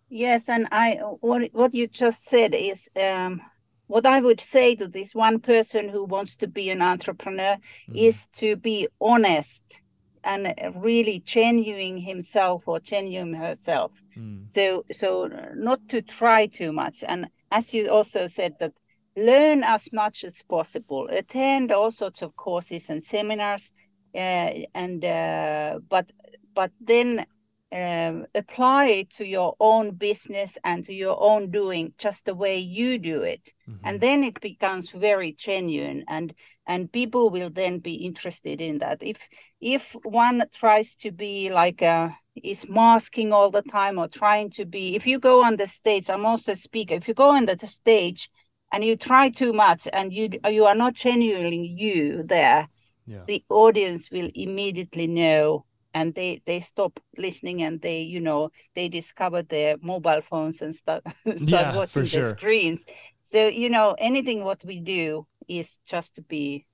Yes, 0.08 0.48
and 0.48 0.68
I 0.70 1.00
what 1.20 1.50
what 1.52 1.74
you 1.74 1.88
just 1.88 2.28
said 2.28 2.54
is 2.54 2.88
um, 3.00 3.42
what 3.88 4.06
I 4.06 4.20
would 4.20 4.40
say 4.40 4.74
to 4.76 4.86
this 4.88 5.14
one 5.14 5.40
person 5.40 5.88
who 5.88 6.04
wants 6.04 6.36
to 6.36 6.46
be 6.46 6.70
an 6.70 6.80
entrepreneur 6.80 7.56
is 7.92 8.26
to 8.34 8.56
be 8.56 8.88
honest 9.00 9.80
and 10.26 10.52
really 10.74 11.20
genuine 11.20 11.96
himself 11.96 12.66
or 12.66 12.80
genuine 12.80 13.32
herself. 13.34 13.92
Mm. 14.16 14.48
So 14.48 14.84
so 14.92 15.30
not 15.54 15.80
to 15.88 16.02
try 16.02 16.46
too 16.46 16.72
much, 16.72 17.04
and 17.06 17.28
as 17.50 17.72
you 17.72 17.88
also 17.88 18.26
said 18.26 18.54
that 18.60 18.72
learn 19.16 19.62
as 19.64 19.88
much 19.92 20.24
as 20.24 20.42
possible, 20.42 21.08
attend 21.10 21.72
all 21.72 21.90
sorts 21.90 22.22
of 22.22 22.36
courses 22.36 22.90
and 22.90 23.02
seminars, 23.02 23.72
uh, 24.14 24.50
and 24.74 25.04
uh, 25.04 25.78
but 25.88 26.10
but 26.54 26.72
then 26.80 27.24
um, 27.72 28.26
apply 28.34 28.86
it 28.86 29.10
to 29.10 29.26
your 29.26 29.56
own 29.58 29.90
business 29.90 30.56
and 30.64 30.84
to 30.86 30.92
your 30.94 31.16
own 31.20 31.50
doing 31.50 31.92
just 31.98 32.24
the 32.24 32.34
way 32.34 32.58
you 32.58 32.98
do 32.98 33.22
it 33.22 33.52
Mhm. 33.68 33.80
and 33.84 34.00
then 34.00 34.24
it 34.24 34.40
becomes 34.40 34.90
very 34.90 35.32
genuine 35.32 36.04
and 36.08 36.32
and 36.66 36.90
people 36.92 37.30
will 37.30 37.50
then 37.50 37.78
be 37.78 37.94
interested 37.94 38.60
in 38.60 38.78
that 38.78 39.02
if 39.02 39.28
if 39.60 39.96
one 40.04 40.44
tries 40.52 40.94
to 40.94 41.10
be 41.10 41.50
like 41.50 41.82
a 41.82 42.16
is 42.42 42.68
masking 42.68 43.32
all 43.32 43.50
the 43.50 43.62
time 43.62 43.98
or 43.98 44.08
trying 44.08 44.50
to 44.50 44.64
be 44.64 44.94
if 44.94 45.06
you 45.06 45.18
go 45.18 45.42
on 45.42 45.56
the 45.56 45.66
stage 45.66 46.08
i'm 46.10 46.26
also 46.26 46.52
a 46.52 46.56
speaker 46.56 46.94
if 46.94 47.08
you 47.08 47.14
go 47.14 47.30
on 47.30 47.46
the 47.46 47.58
stage 47.66 48.28
and 48.72 48.84
you 48.84 48.96
try 48.96 49.28
too 49.30 49.52
much 49.52 49.88
and 49.92 50.12
you 50.12 50.28
you 50.50 50.64
are 50.66 50.74
not 50.74 50.94
genuinely 50.94 51.66
you 51.66 52.22
there 52.22 52.68
Yeah. 53.06 53.24
the 53.26 53.44
audience 53.48 54.10
will 54.10 54.30
immediately 54.34 55.06
know 55.06 55.64
and 55.96 56.14
they 56.14 56.30
they 56.46 56.60
stop 56.60 56.92
listening 57.26 57.62
and 57.66 57.80
they 57.82 58.00
you 58.14 58.20
know 58.20 58.50
they 58.76 58.88
discover 58.88 59.42
their 59.42 59.76
mobile 59.82 60.22
phones 60.30 60.62
and 60.62 60.74
start 60.74 61.02
start 61.46 61.68
Yeah, 61.68 61.76
watching 61.78 62.04
sure. 62.04 62.22
the 62.22 62.28
screens 62.36 62.84
so 63.24 63.40
you 63.62 63.70
know 63.76 63.88
anything 63.98 64.44
what 64.44 64.62
we 64.64 64.80
do 64.80 65.26
is 65.48 65.78
just 65.94 66.14
to 66.16 66.22
be 66.22 66.66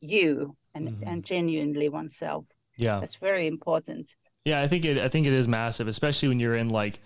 you 0.00 0.56
and 0.74 0.88
Mhm. 0.88 1.02
and 1.08 1.24
genuinely 1.24 1.88
oneself 1.88 2.44
Yeah. 2.76 3.00
that's 3.00 3.16
very 3.16 3.46
important 3.46 4.06
Yeah, 4.44 4.60
I 4.64 4.68
think 4.68 4.84
it. 4.84 4.98
I 4.98 5.08
think 5.08 5.26
it 5.26 5.32
is 5.32 5.48
massive, 5.48 5.88
especially 5.88 6.28
when 6.28 6.40
you're 6.40 6.54
in 6.56 6.68
like 6.68 7.00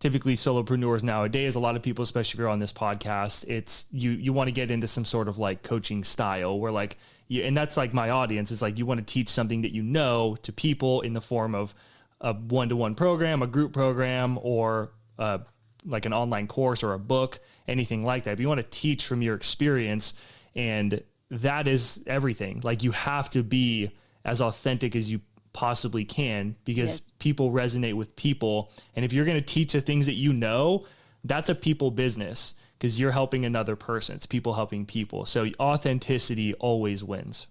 typically 0.00 0.34
solopreneurs 0.36 1.02
nowadays. 1.04 1.54
A 1.54 1.60
lot 1.60 1.76
of 1.76 1.82
people, 1.82 2.02
especially 2.02 2.36
if 2.36 2.38
you're 2.40 2.48
on 2.48 2.58
this 2.58 2.72
podcast, 2.72 3.44
it's 3.46 3.86
you. 3.92 4.10
You 4.10 4.32
want 4.32 4.48
to 4.48 4.52
get 4.52 4.70
into 4.70 4.88
some 4.88 5.04
sort 5.04 5.28
of 5.28 5.38
like 5.38 5.62
coaching 5.62 6.02
style 6.02 6.58
where 6.58 6.72
like 6.72 6.96
and 7.30 7.56
that's 7.56 7.76
like 7.76 7.94
my 7.94 8.10
audience 8.10 8.50
is 8.50 8.60
like 8.60 8.78
you 8.78 8.86
want 8.86 8.98
to 8.98 9.12
teach 9.12 9.28
something 9.28 9.62
that 9.62 9.72
you 9.72 9.82
know 9.82 10.36
to 10.42 10.52
people 10.52 11.00
in 11.00 11.12
the 11.12 11.20
form 11.20 11.54
of 11.54 11.74
a 12.20 12.34
one-to-one 12.34 12.94
program, 12.94 13.42
a 13.42 13.46
group 13.46 13.72
program, 13.72 14.38
or 14.42 14.90
uh, 15.18 15.38
like 15.86 16.04
an 16.04 16.12
online 16.12 16.46
course 16.46 16.82
or 16.82 16.92
a 16.92 16.98
book, 16.98 17.38
anything 17.68 18.04
like 18.04 18.24
that. 18.24 18.32
But 18.32 18.40
you 18.40 18.48
want 18.48 18.60
to 18.60 18.66
teach 18.68 19.06
from 19.06 19.22
your 19.22 19.34
experience, 19.34 20.14
and 20.54 21.02
that 21.30 21.68
is 21.68 22.02
everything. 22.06 22.60
Like 22.64 22.82
you 22.82 22.90
have 22.90 23.30
to 23.30 23.42
be 23.42 23.92
as 24.24 24.40
authentic 24.40 24.96
as 24.96 25.10
you 25.10 25.20
possibly 25.52 26.04
can 26.04 26.56
because 26.64 26.98
yes. 26.98 27.12
people 27.18 27.52
resonate 27.52 27.94
with 27.94 28.14
people. 28.16 28.72
And 28.94 29.04
if 29.04 29.12
you're 29.12 29.24
going 29.24 29.38
to 29.38 29.46
teach 29.46 29.72
the 29.72 29.80
things 29.80 30.06
that 30.06 30.14
you 30.14 30.32
know, 30.32 30.86
that's 31.24 31.48
a 31.48 31.54
people 31.54 31.90
business 31.90 32.54
because 32.80 32.98
you're 32.98 33.12
helping 33.12 33.44
another 33.44 33.76
person. 33.76 34.16
It's 34.16 34.24
people 34.24 34.54
helping 34.54 34.86
people. 34.86 35.26
So 35.26 35.46
authenticity 35.60 36.54
always 36.54 37.04
wins. 37.04 37.46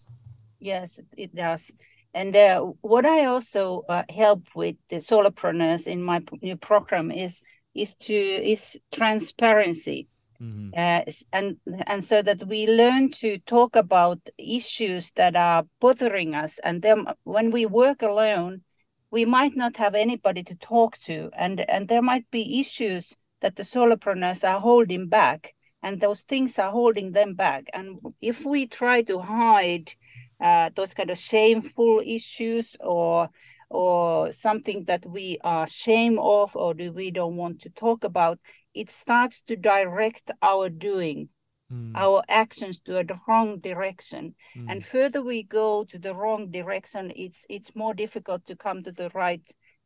Yes, 0.60 1.00
it 1.16 1.36
does. 1.36 1.72
And 2.16 2.36
uh, 2.36 2.62
what 2.82 3.06
I 3.06 3.26
also 3.26 3.84
uh, 3.88 4.04
help 4.10 4.48
with 4.56 4.76
the 4.90 4.98
solopreneurs 4.98 5.86
in 5.86 6.02
my 6.02 6.24
new 6.42 6.58
program 6.58 7.12
is 7.12 7.42
is 7.76 7.94
to 7.94 8.14
is 8.14 8.80
transparency, 8.92 10.08
mm-hmm. 10.42 10.72
uh, 10.76 11.02
and 11.32 11.58
and 11.86 12.04
so 12.04 12.24
that 12.24 12.48
we 12.48 12.66
learn 12.66 13.12
to 13.12 13.38
talk 13.46 13.76
about 13.76 14.18
issues 14.40 15.12
that 15.12 15.36
are 15.36 15.66
bothering 15.80 16.34
us, 16.34 16.58
and 16.64 16.82
then 16.82 17.06
when 17.26 17.52
we 17.52 17.68
work 17.68 18.02
alone, 18.02 18.64
we 19.12 19.24
might 19.24 19.56
not 19.56 19.78
have 19.78 19.94
anybody 19.94 20.42
to 20.44 20.56
talk 20.56 20.98
to, 20.98 21.30
and 21.38 21.62
and 21.70 21.88
there 21.88 22.02
might 22.02 22.26
be 22.32 22.60
issues 22.60 23.16
that 23.42 23.56
the 23.56 23.64
solopreneurs 23.64 24.48
are 24.48 24.60
holding 24.60 25.08
back, 25.08 25.54
and 25.82 26.00
those 26.00 26.22
things 26.22 26.60
are 26.60 26.72
holding 26.72 27.12
them 27.14 27.36
back, 27.36 27.66
and 27.74 28.00
if 28.22 28.46
we 28.46 28.68
try 28.68 29.02
to 29.04 29.20
hide 29.20 29.92
uh, 30.40 30.70
those 30.76 30.94
kind 30.94 31.10
of 31.10 31.18
shameful 31.18 32.02
issues 32.06 32.76
or 32.80 33.30
or 33.70 34.32
something 34.32 34.86
that 34.86 35.06
we 35.06 35.38
are 35.44 35.66
ashamed 35.66 36.18
of 36.20 36.56
or 36.56 36.74
do 36.74 36.92
we 36.92 37.12
don't 37.12 37.36
want 37.36 37.62
to 37.62 37.70
talk 37.70 38.04
about 38.04 38.40
it 38.74 38.90
starts 38.90 39.42
to 39.42 39.56
direct 39.56 40.32
our 40.42 40.70
doing 40.70 41.30
mm. 41.72 41.92
our 41.96 42.24
actions 42.28 42.80
to 42.80 42.98
a 42.98 43.06
wrong 43.28 43.60
direction 43.60 44.34
mm. 44.58 44.66
and 44.70 44.84
further 44.84 45.22
we 45.22 45.44
go 45.44 45.84
to 45.84 46.00
the 46.00 46.16
wrong 46.16 46.50
direction 46.50 47.12
it's 47.16 47.46
it's 47.50 47.76
more 47.76 47.94
difficult 47.94 48.44
to 48.46 48.56
come 48.56 48.82
to 48.82 48.92
the 48.92 49.10
right 49.14 49.44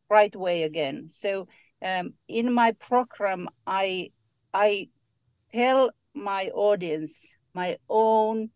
right 0.09 0.35
way 0.35 0.63
again 0.63 1.09
so 1.09 1.47
um, 1.83 2.13
in 2.27 2.51
my 2.51 2.71
program 2.73 3.47
i 3.67 4.09
i 4.53 4.87
tell 5.51 5.91
my 6.13 6.49
audience 6.53 7.33
my 7.53 7.77
own 7.89 8.49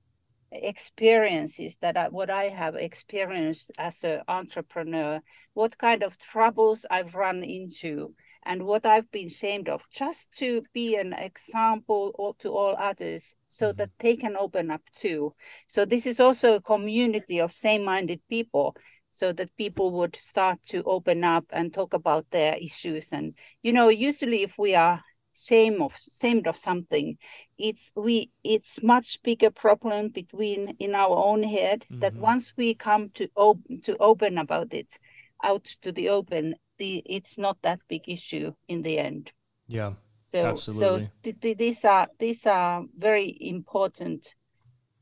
experiences 0.51 1.77
that 1.81 1.97
I, 1.97 2.07
what 2.09 2.29
I 2.29 2.45
have 2.45 2.75
experienced 2.75 3.71
as 3.77 4.03
an 4.03 4.21
entrepreneur, 4.27 5.21
what 5.53 5.77
kind 5.77 6.03
of 6.03 6.17
troubles 6.17 6.85
I've 6.89 7.15
run 7.15 7.43
into, 7.43 8.13
and 8.43 8.63
what 8.63 8.85
I've 8.85 9.11
been 9.11 9.27
ashamed 9.27 9.67
of, 9.67 9.83
just 9.91 10.31
to 10.37 10.63
be 10.73 10.95
an 10.95 11.13
example 11.13 12.35
to 12.39 12.49
all 12.49 12.75
others 12.77 13.35
so 13.49 13.67
mm-hmm. 13.67 13.77
that 13.77 13.89
they 13.99 14.15
can 14.15 14.37
open 14.37 14.71
up 14.71 14.81
too. 14.95 15.33
So, 15.67 15.85
this 15.85 16.05
is 16.05 16.19
also 16.19 16.55
a 16.55 16.61
community 16.61 17.39
of 17.39 17.51
same 17.51 17.83
minded 17.83 18.21
people 18.29 18.75
so 19.11 19.33
that 19.33 19.55
people 19.57 19.91
would 19.91 20.15
start 20.15 20.59
to 20.67 20.83
open 20.83 21.23
up 21.23 21.45
and 21.51 21.73
talk 21.73 21.93
about 21.93 22.25
their 22.31 22.55
issues. 22.55 23.11
And, 23.11 23.33
you 23.63 23.73
know, 23.73 23.89
usually 23.89 24.43
if 24.43 24.57
we 24.57 24.75
are 24.75 25.03
same 25.37 25.83
of 25.83 25.93
same 25.95 26.41
of 26.47 26.57
something 26.57 27.15
it's 27.59 27.91
we 27.95 28.31
it's 28.43 28.81
much 28.81 29.21
bigger 29.21 29.51
problem 29.51 30.09
between 30.09 30.75
in 30.79 30.95
our 30.95 31.15
own 31.15 31.43
head 31.43 31.85
mm-hmm. 31.85 31.99
that 31.99 32.15
once 32.15 32.53
we 32.57 32.73
come 32.73 33.09
to 33.13 33.29
open 33.35 33.79
to 33.81 33.95
open 33.97 34.39
about 34.39 34.73
it 34.73 34.97
out 35.43 35.63
to 35.63 35.91
the 35.91 36.09
open 36.09 36.55
the 36.79 37.03
it's 37.05 37.37
not 37.37 37.55
that 37.61 37.79
big 37.87 38.01
issue 38.07 38.51
in 38.67 38.81
the 38.81 38.97
end 38.97 39.31
yeah 39.67 39.93
so 40.23 40.39
absolutely. 40.39 41.05
so 41.05 41.09
th- 41.23 41.39
th- 41.39 41.57
these 41.57 41.85
are 41.85 42.07
these 42.17 42.47
are 42.47 42.83
very 42.97 43.37
important 43.39 44.33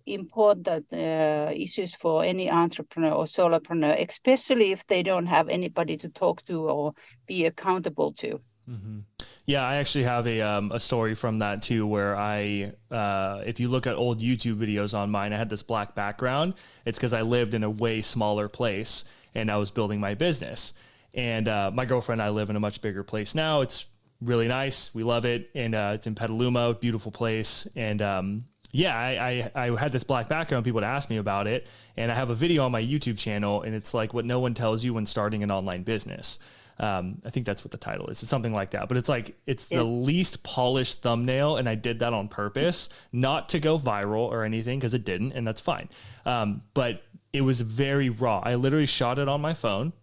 important 0.06 0.68
uh, 0.94 1.52
issues 1.54 1.96
for 1.96 2.24
any 2.24 2.50
entrepreneur 2.50 3.12
or 3.12 3.26
solopreneur 3.26 3.96
especially 4.08 4.72
if 4.72 4.86
they 4.88 5.02
don't 5.04 5.26
have 5.26 5.50
anybody 5.50 5.98
to 5.98 6.10
talk 6.10 6.46
to 6.46 6.70
or 6.70 6.94
be 7.26 7.46
accountable 7.46 8.12
to 8.14 8.40
mm-hmm. 8.70 9.00
Yeah, 9.48 9.62
I 9.62 9.76
actually 9.76 10.06
have 10.06 10.26
a 10.26 10.42
um, 10.42 10.72
a 10.72 10.80
story 10.80 11.14
from 11.14 11.38
that 11.38 11.62
too, 11.62 11.86
where 11.86 12.18
I, 12.18 12.74
uh, 12.90 13.44
if 13.46 13.60
you 13.60 13.70
look 13.70 13.86
at 13.86 13.96
old 13.96 14.20
YouTube 14.20 14.56
videos 14.56 14.98
on 14.98 15.12
mine, 15.12 15.34
I 15.34 15.38
had 15.38 15.52
this 15.52 15.62
black 15.62 15.94
background. 15.94 16.56
It's 16.84 16.98
because 16.98 17.14
I 17.14 17.22
lived 17.22 17.54
in 17.54 17.64
a 17.64 17.70
way 17.70 18.02
smaller 18.02 18.50
place 18.50 19.06
and 19.36 19.52
I 19.52 19.58
was 19.58 19.70
building 19.70 20.00
my 20.00 20.16
business. 20.16 20.74
And 21.14 21.48
uh, 21.48 21.70
my 21.72 21.86
girlfriend 21.86 22.22
and 22.22 22.28
I 22.28 22.32
live 22.32 22.50
in 22.50 22.56
a 22.56 22.60
much 22.60 22.82
bigger 22.82 23.04
place 23.04 23.36
now. 23.36 23.62
It's 23.62 23.86
really 24.20 24.48
nice. 24.48 24.94
We 24.96 25.04
love 25.04 25.26
it, 25.26 25.50
and 25.54 25.76
uh, 25.76 25.92
it's 25.94 26.08
in 26.08 26.16
Petaluma, 26.16 26.74
beautiful 26.74 27.12
place. 27.12 27.68
And 27.76 28.02
um, 28.02 28.46
yeah, 28.76 28.98
I, 28.98 29.52
I, 29.56 29.68
I 29.68 29.80
had 29.80 29.92
this 29.94 30.04
black 30.04 30.28
background. 30.28 30.66
People 30.66 30.76
would 30.76 30.84
ask 30.84 31.10
me 31.10 31.18
about 31.18 31.48
it, 31.48 31.66
and 31.96 32.12
I 32.12 32.16
have 32.16 32.30
a 32.30 32.36
video 32.36 32.66
on 32.66 32.72
my 32.72 32.82
YouTube 32.82 33.18
channel, 33.18 33.62
and 33.62 33.74
it's 33.74 33.94
like 33.94 34.14
what 34.14 34.26
no 34.26 34.40
one 34.42 34.54
tells 34.54 34.84
you 34.84 34.94
when 34.94 35.06
starting 35.06 35.44
an 35.44 35.52
online 35.52 35.84
business. 35.84 36.40
Um, 36.78 37.22
I 37.24 37.30
think 37.30 37.46
that's 37.46 37.64
what 37.64 37.72
the 37.72 37.78
title 37.78 38.08
is. 38.08 38.22
It's 38.22 38.30
something 38.30 38.52
like 38.52 38.72
that. 38.72 38.90
But 38.90 38.98
it's 38.98 39.08
like 39.08 39.38
it's 39.48 39.66
the 39.66 39.86
least 39.86 40.44
polished 40.44 41.02
thumbnail, 41.02 41.56
and 41.56 41.70
I 41.70 41.76
did 41.76 42.00
that 42.00 42.12
on 42.12 42.28
purpose, 42.28 42.90
not 43.14 43.48
to 43.50 43.60
go 43.60 43.80
viral 43.80 44.28
or 44.28 44.44
anything, 44.44 44.80
because 44.80 44.94
it 44.94 45.06
didn't, 45.06 45.32
and 45.32 45.48
that's 45.48 45.62
fine. 45.62 45.88
Um, 46.26 46.62
but 46.74 47.04
it 47.32 47.42
was 47.42 47.62
very 47.62 48.10
raw. 48.10 48.42
I 48.44 48.56
literally 48.56 48.88
shot 48.88 49.20
it 49.20 49.30
on 49.30 49.40
my 49.40 49.54
phone 49.54 49.94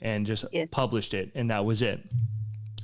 and 0.00 0.24
just 0.24 0.46
published 0.70 1.12
it, 1.12 1.32
and 1.34 1.50
that 1.50 1.66
was 1.66 1.82
it. 1.82 2.00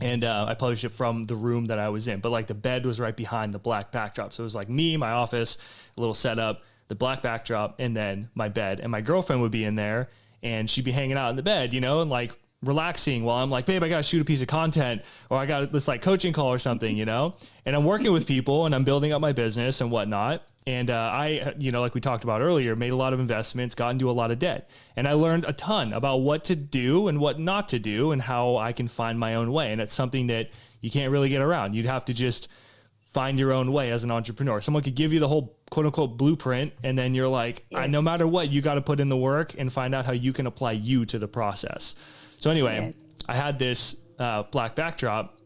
And 0.00 0.24
uh, 0.24 0.46
I 0.48 0.54
published 0.54 0.84
it 0.84 0.90
from 0.90 1.26
the 1.26 1.37
room 1.37 1.66
that 1.66 1.78
I 1.78 1.88
was 1.88 2.06
in, 2.06 2.20
but 2.20 2.30
like 2.30 2.46
the 2.46 2.54
bed 2.54 2.87
was 2.87 3.00
right 3.00 3.16
behind 3.16 3.52
the 3.52 3.58
black 3.58 3.90
backdrop, 3.90 4.32
so 4.32 4.42
it 4.42 4.44
was 4.44 4.54
like 4.54 4.68
me, 4.68 4.96
my 4.96 5.11
office, 5.11 5.58
a 5.96 6.00
little 6.00 6.14
setup, 6.14 6.62
the 6.87 6.94
black 6.94 7.20
backdrop, 7.20 7.74
and 7.80 7.96
then 7.96 8.30
my 8.34 8.48
bed, 8.48 8.80
and 8.80 8.92
my 8.92 9.00
girlfriend 9.00 9.42
would 9.42 9.50
be 9.50 9.64
in 9.64 9.74
there, 9.74 10.08
and 10.42 10.70
she'd 10.70 10.84
be 10.84 10.92
hanging 10.92 11.16
out 11.16 11.30
in 11.30 11.37
the 11.37 11.42
bed, 11.42 11.72
you 11.74 11.80
know, 11.80 12.00
and 12.00 12.11
like 12.11 12.32
relaxing 12.62 13.24
while 13.24 13.42
I'm 13.42 13.50
like, 13.50 13.66
babe, 13.66 13.82
I 13.82 13.88
got 13.88 13.98
to 13.98 14.02
shoot 14.02 14.20
a 14.20 14.24
piece 14.24 14.42
of 14.42 14.48
content 14.48 15.02
or 15.30 15.38
I 15.38 15.46
got 15.46 15.72
this 15.72 15.87
like 15.87 16.02
coaching 16.02 16.32
call 16.32 16.52
or 16.52 16.58
something, 16.58 16.96
you 16.96 17.04
know? 17.04 17.37
And 17.64 17.76
I'm 17.76 17.84
working 17.84 18.12
with 18.12 18.26
people 18.26 18.66
and 18.66 18.74
I'm 18.74 18.84
building 18.84 19.12
up 19.12 19.20
my 19.20 19.32
business 19.32 19.80
and 19.80 19.90
whatnot. 19.90 20.42
And 20.68 20.90
uh, 20.90 21.11
I, 21.14 21.54
you 21.57 21.72
know, 21.72 21.81
like 21.81 21.94
we 21.94 22.02
talked 22.02 22.24
about 22.24 22.42
earlier, 22.42 22.76
made 22.76 22.92
a 22.92 22.96
lot 22.96 23.14
of 23.14 23.20
investments, 23.20 23.74
got 23.74 23.88
into 23.88 24.11
a 24.11 24.12
lot 24.12 24.31
of 24.31 24.38
debt. 24.38 24.68
And 24.96 25.09
I 25.09 25.14
learned 25.14 25.46
a 25.48 25.54
ton 25.54 25.94
about 25.94 26.18
what 26.18 26.44
to 26.44 26.54
do 26.54 27.09
and 27.09 27.18
what 27.20 27.40
not 27.40 27.70
to 27.70 27.78
do 27.78 28.12
and 28.12 28.20
how 28.20 28.57
I 28.57 28.74
can 28.74 28.87
find 28.87 29.18
my 29.18 29.35
own 29.35 29.50
way. 29.50 29.72
And 29.72 29.81
it's 29.81 29.94
something 29.94 30.26
that 30.26 30.50
you 30.83 30.90
can't 30.90 31.11
really 31.11 31.31
get 31.31 31.40
around. 31.40 31.74
You'd 31.74 31.87
have 31.87 32.04
to 32.04 32.12
just 32.12 32.48
find 33.14 33.38
your 33.38 33.50
own 33.50 33.72
way 33.72 33.90
as 33.90 34.04
an 34.04 34.11
entrepreneur. 34.11 34.61
Someone 34.61 34.83
could 34.83 34.94
give 34.94 35.11
you 35.11 35.20
the 35.20 35.28
whole 35.28 35.57
quote 35.70 35.87
unquote 35.87 36.18
blueprint. 36.18 36.74
And 36.83 36.98
then 36.98 37.14
you're 37.14 37.28
like, 37.28 37.64
yes. 37.70 37.90
no 37.90 38.02
matter 38.02 38.26
what, 38.26 38.50
you 38.50 38.61
got 38.61 38.74
to 38.74 38.83
put 38.83 39.00
in 39.00 39.09
the 39.09 39.16
work 39.16 39.54
and 39.57 39.72
find 39.72 39.94
out 39.94 40.04
how 40.04 40.12
you 40.12 40.35
can 40.35 40.46
apply 40.46 40.72
you 40.72 41.07
to 41.07 41.18
the 41.18 41.28
process. 41.28 41.94
So 42.40 42.50
anyway, 42.50 42.92
yes. 42.94 43.04
I 43.26 43.37
had 43.37 43.59
this 43.59 43.96
uh, 44.18 44.42
black 44.42 44.74
backdrop, 44.74 45.40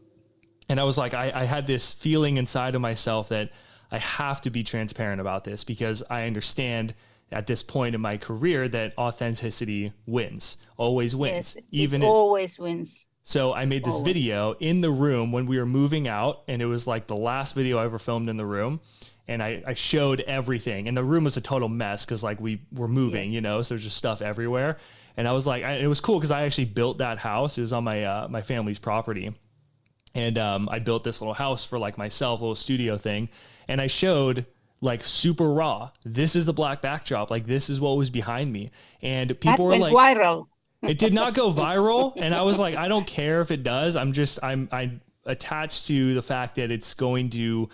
and 0.67 0.81
I 0.81 0.83
was 0.83 0.97
like, 0.97 1.13
I, 1.13 1.31
I 1.33 1.43
had 1.45 1.65
this 1.65 1.93
feeling 1.93 2.35
inside 2.35 2.75
of 2.75 2.81
myself 2.81 3.29
that 3.29 3.51
I 3.93 3.99
have 3.99 4.41
to 4.41 4.49
be 4.49 4.63
transparent 4.63 5.21
about 5.21 5.45
this 5.45 5.63
because 5.63 6.03
I 6.09 6.25
understand 6.25 6.93
at 7.31 7.47
this 7.47 7.63
point 7.63 7.95
in 7.95 8.01
my 8.01 8.17
career 8.17 8.67
that 8.67 8.97
authenticity 8.97 9.93
wins, 10.05 10.57
always 10.77 11.15
wins, 11.15 11.55
yes, 11.55 11.65
even 11.71 12.03
it 12.03 12.07
always 12.07 12.59
wins. 12.59 13.05
So 13.21 13.53
I 13.53 13.63
made 13.63 13.85
this 13.85 13.95
always. 13.95 14.13
video 14.13 14.53
in 14.59 14.81
the 14.81 14.91
room 14.91 15.31
when 15.31 15.45
we 15.45 15.57
were 15.57 15.65
moving 15.65 16.07
out, 16.09 16.41
and 16.49 16.61
it 16.61 16.65
was 16.65 16.85
like 16.85 17.07
the 17.07 17.15
last 17.15 17.55
video 17.55 17.77
I 17.77 17.85
ever 17.85 17.99
filmed 17.99 18.27
in 18.27 18.35
the 18.35 18.45
room. 18.45 18.81
And 19.25 19.41
I, 19.41 19.63
I 19.65 19.73
showed 19.73 20.19
everything, 20.21 20.89
and 20.89 20.97
the 20.97 21.03
room 21.03 21.23
was 21.23 21.37
a 21.37 21.41
total 21.41 21.69
mess 21.69 22.03
because 22.03 22.21
like 22.23 22.41
we 22.41 22.61
were 22.73 22.89
moving, 22.89 23.27
yes. 23.29 23.35
you 23.35 23.39
know, 23.39 23.61
so 23.61 23.75
there's 23.75 23.83
just 23.83 23.95
stuff 23.95 24.21
everywhere 24.21 24.77
and 25.15 25.27
I 25.27 25.33
was 25.33 25.45
like, 25.45 25.63
I, 25.63 25.73
it 25.73 25.87
was 25.87 26.01
cool 26.01 26.17
because 26.17 26.31
I 26.31 26.43
actually 26.43 26.65
built 26.65 26.97
that 26.97 27.19
house. 27.19 27.57
It 27.57 27.61
was 27.61 27.73
on 27.73 27.83
my 27.83 28.03
uh, 28.03 28.27
my 28.29 28.41
family's 28.41 28.79
property, 28.79 29.33
and 30.15 30.37
um, 30.37 30.67
I 30.71 30.79
built 30.79 31.03
this 31.03 31.21
little 31.21 31.35
house 31.35 31.65
for 31.65 31.77
like 31.77 31.97
myself, 31.97 32.39
a 32.39 32.43
little 32.43 32.55
studio 32.55 32.97
thing, 32.97 33.29
and 33.67 33.81
I 33.81 33.87
showed 33.87 34.45
like 34.81 35.03
super 35.03 35.49
raw. 35.49 35.91
This 36.03 36.35
is 36.35 36.45
the 36.45 36.53
black 36.53 36.81
backdrop. 36.81 37.31
Like 37.31 37.45
this 37.45 37.69
is 37.69 37.79
what 37.79 37.97
was 37.97 38.09
behind 38.09 38.51
me, 38.51 38.71
and 39.01 39.29
people 39.39 39.69
that 39.69 39.79
were 39.79 39.89
like, 39.89 40.17
viral. 40.17 40.47
it 40.81 40.97
did 40.97 41.13
not 41.13 41.33
go 41.33 41.51
viral, 41.51 42.13
and 42.17 42.35
I 42.35 42.41
was 42.41 42.59
like, 42.59 42.75
I 42.75 42.87
don't 42.87 43.07
care 43.07 43.41
if 43.41 43.51
it 43.51 43.63
does. 43.63 43.95
I'm 43.95 44.11
just 44.11 44.39
I'm 44.43 44.67
I 44.71 44.99
attached 45.25 45.87
to 45.87 46.13
the 46.13 46.21
fact 46.21 46.55
that 46.55 46.71
it's 46.71 46.93
going 46.93 47.29
to 47.31 47.69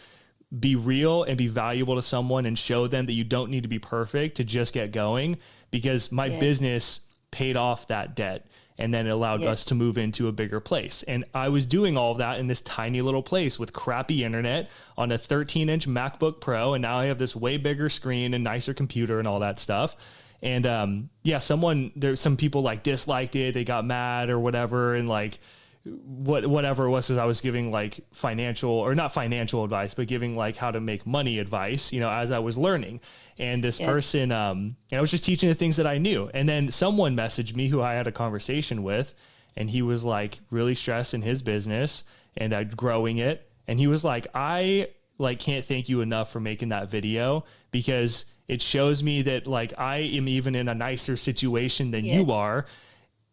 be 0.57 0.75
real 0.75 1.23
and 1.23 1.37
be 1.37 1.47
valuable 1.47 1.95
to 1.95 2.01
someone 2.01 2.45
and 2.45 2.57
show 2.57 2.87
them 2.87 3.05
that 3.05 3.13
you 3.13 3.23
don't 3.23 3.51
need 3.51 3.63
to 3.63 3.69
be 3.69 3.79
perfect 3.79 4.37
to 4.37 4.43
just 4.43 4.73
get 4.73 4.91
going 4.91 5.37
because 5.69 6.11
my 6.11 6.25
yes. 6.25 6.39
business 6.39 6.99
paid 7.31 7.55
off 7.55 7.87
that 7.87 8.15
debt 8.15 8.47
And 8.79 8.93
then 8.93 9.05
it 9.05 9.09
allowed 9.11 9.41
Yeah. 9.41 9.49
us 9.49 9.63
to 9.65 9.75
move 9.75 9.97
into 9.97 10.27
a 10.27 10.31
bigger 10.31 10.59
place. 10.59 11.03
And 11.03 11.25
I 11.35 11.49
was 11.49 11.65
doing 11.65 11.97
all 11.97 12.13
of 12.13 12.17
that 12.19 12.39
in 12.39 12.47
this 12.47 12.61
tiny 12.61 13.01
little 13.01 13.21
place 13.21 13.59
with 13.59 13.73
crappy 13.73 14.23
internet 14.23 14.69
on 14.97 15.11
a 15.11 15.17
13 15.17 15.69
inch 15.69 15.87
MacBook 15.87 16.39
Pro. 16.39 16.73
And 16.73 16.81
now 16.81 16.97
I 16.99 17.05
have 17.05 17.17
this 17.19 17.35
way 17.35 17.57
bigger 17.57 17.89
screen 17.89 18.33
and 18.33 18.43
nicer 18.43 18.73
computer 18.73 19.19
and 19.19 19.27
all 19.27 19.39
that 19.39 19.59
stuff. 19.59 19.95
And 20.41 20.65
um, 20.65 21.09
yeah, 21.23 21.39
someone 21.39 21.91
there, 21.97 22.15
some 22.15 22.37
people 22.37 22.61
like 22.61 22.81
disliked 22.81 23.35
it, 23.35 23.53
they 23.53 23.65
got 23.65 23.83
mad 23.85 24.29
or 24.29 24.39
whatever, 24.39 24.95
and 24.95 25.09
like 25.09 25.39
what 25.83 26.45
whatever 26.47 26.85
it 26.85 26.89
was, 26.89 27.09
as 27.09 27.17
I 27.17 27.25
was 27.25 27.41
giving 27.41 27.71
like 27.71 27.99
financial 28.13 28.69
or 28.71 28.95
not 28.95 29.13
financial 29.13 29.63
advice, 29.63 29.93
but 29.93 30.07
giving 30.07 30.35
like 30.37 30.55
how 30.57 30.71
to 30.71 30.79
make 30.79 31.05
money 31.05 31.39
advice, 31.39 31.91
you 31.91 31.99
know, 31.99 32.09
as 32.09 32.31
I 32.31 32.39
was 32.39 32.57
learning. 32.57 33.01
And 33.39 33.63
this 33.63 33.79
Yes. 33.79 33.87
person, 33.87 34.31
um, 34.33 34.75
and 34.91 34.97
I 34.97 35.01
was 35.01 35.11
just 35.11 35.23
teaching 35.23 35.47
the 35.47 35.55
things 35.55 35.77
that 35.77 35.87
I 35.87 35.97
knew. 35.97 36.29
And 36.33 36.47
then 36.49 36.69
someone 36.71 37.15
messaged 37.15 37.55
me 37.55 37.69
who 37.69 37.81
I 37.81 37.93
had 37.93 38.05
a 38.05 38.11
conversation 38.11 38.83
with, 38.83 39.13
and 39.55 39.69
he 39.69 39.81
was 39.81 40.03
like 40.03 40.39
really 40.51 40.75
stressed 40.75 41.13
in 41.13 41.21
his 41.21 41.41
business 41.41 42.03
and 42.35 42.53
uh, 42.53 42.65
growing 42.65 43.17
it. 43.17 43.49
And 43.67 43.79
he 43.79 43.87
was 43.87 44.03
like, 44.03 44.27
I 44.35 44.89
like 45.17 45.39
can't 45.39 45.63
thank 45.65 45.87
you 45.89 46.01
enough 46.01 46.31
for 46.31 46.39
making 46.39 46.69
that 46.69 46.89
video 46.89 47.45
because 47.71 48.25
it 48.47 48.61
shows 48.61 49.01
me 49.03 49.21
that 49.21 49.47
like 49.47 49.73
I 49.77 49.97
am 49.97 50.27
even 50.27 50.53
in 50.55 50.67
a 50.67 50.75
nicer 50.75 51.15
situation 51.17 51.91
than 51.91 52.03
Yes. 52.05 52.15
you 52.25 52.31
are 52.33 52.65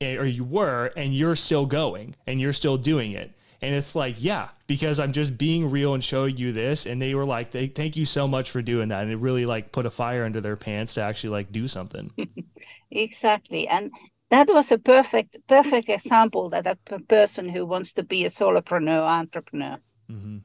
eh, 0.01 0.17
or 0.17 0.25
you 0.25 0.45
were 0.45 0.93
and 0.97 1.15
you're 1.15 1.37
still 1.37 1.65
going 1.67 2.15
and 2.27 2.41
you're 2.41 2.53
still 2.53 2.77
doing 2.77 3.13
it 3.13 3.33
and 3.63 3.75
it's 3.75 3.95
like 3.95 4.17
yeah 4.19 4.49
because 4.67 4.99
i'm 4.99 5.13
just 5.13 5.39
being 5.39 5.71
real 5.71 5.95
and 5.95 6.05
showing 6.05 6.37
you 6.37 6.53
this 6.53 6.87
and 6.87 7.01
they 7.01 7.15
were 7.15 7.25
like 7.25 7.51
they 7.53 7.67
thank 7.67 7.97
you 7.97 8.05
so 8.05 8.27
much 8.29 8.51
for 8.51 8.63
doing 8.63 8.89
that 8.89 9.03
and 9.03 9.13
it 9.13 9.17
really 9.19 9.47
like 9.47 9.73
put 9.73 9.87
a 9.87 9.91
fire 9.91 10.25
under 10.25 10.41
their 10.41 10.57
pants 10.57 10.95
to 10.95 11.01
actually 11.01 11.31
like 11.31 11.53
do 11.53 11.69
something 11.69 12.11
Exactly. 12.91 13.69
And 13.69 13.93
that 14.31 14.49
was 14.49 14.73
a 14.73 14.79
perfect 14.79 15.37
perfect 15.47 15.89
example 15.89 16.51
that 16.51 16.67
a 16.67 16.99
person 17.01 17.49
who 17.49 17.65
wants 17.67 17.93
to 17.95 18.03
be 18.03 18.25
a 18.25 18.29
solopreneur 18.31 19.03
entrepreneur. 19.03 19.79
hmm 20.09 20.39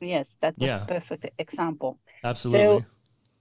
Yes, 0.00 0.36
that 0.40 0.58
was 0.60 0.70
Yeah. 0.70 0.78
a 0.78 0.82
perfect 0.92 1.26
example. 1.38 1.98
absolutely 2.22 2.84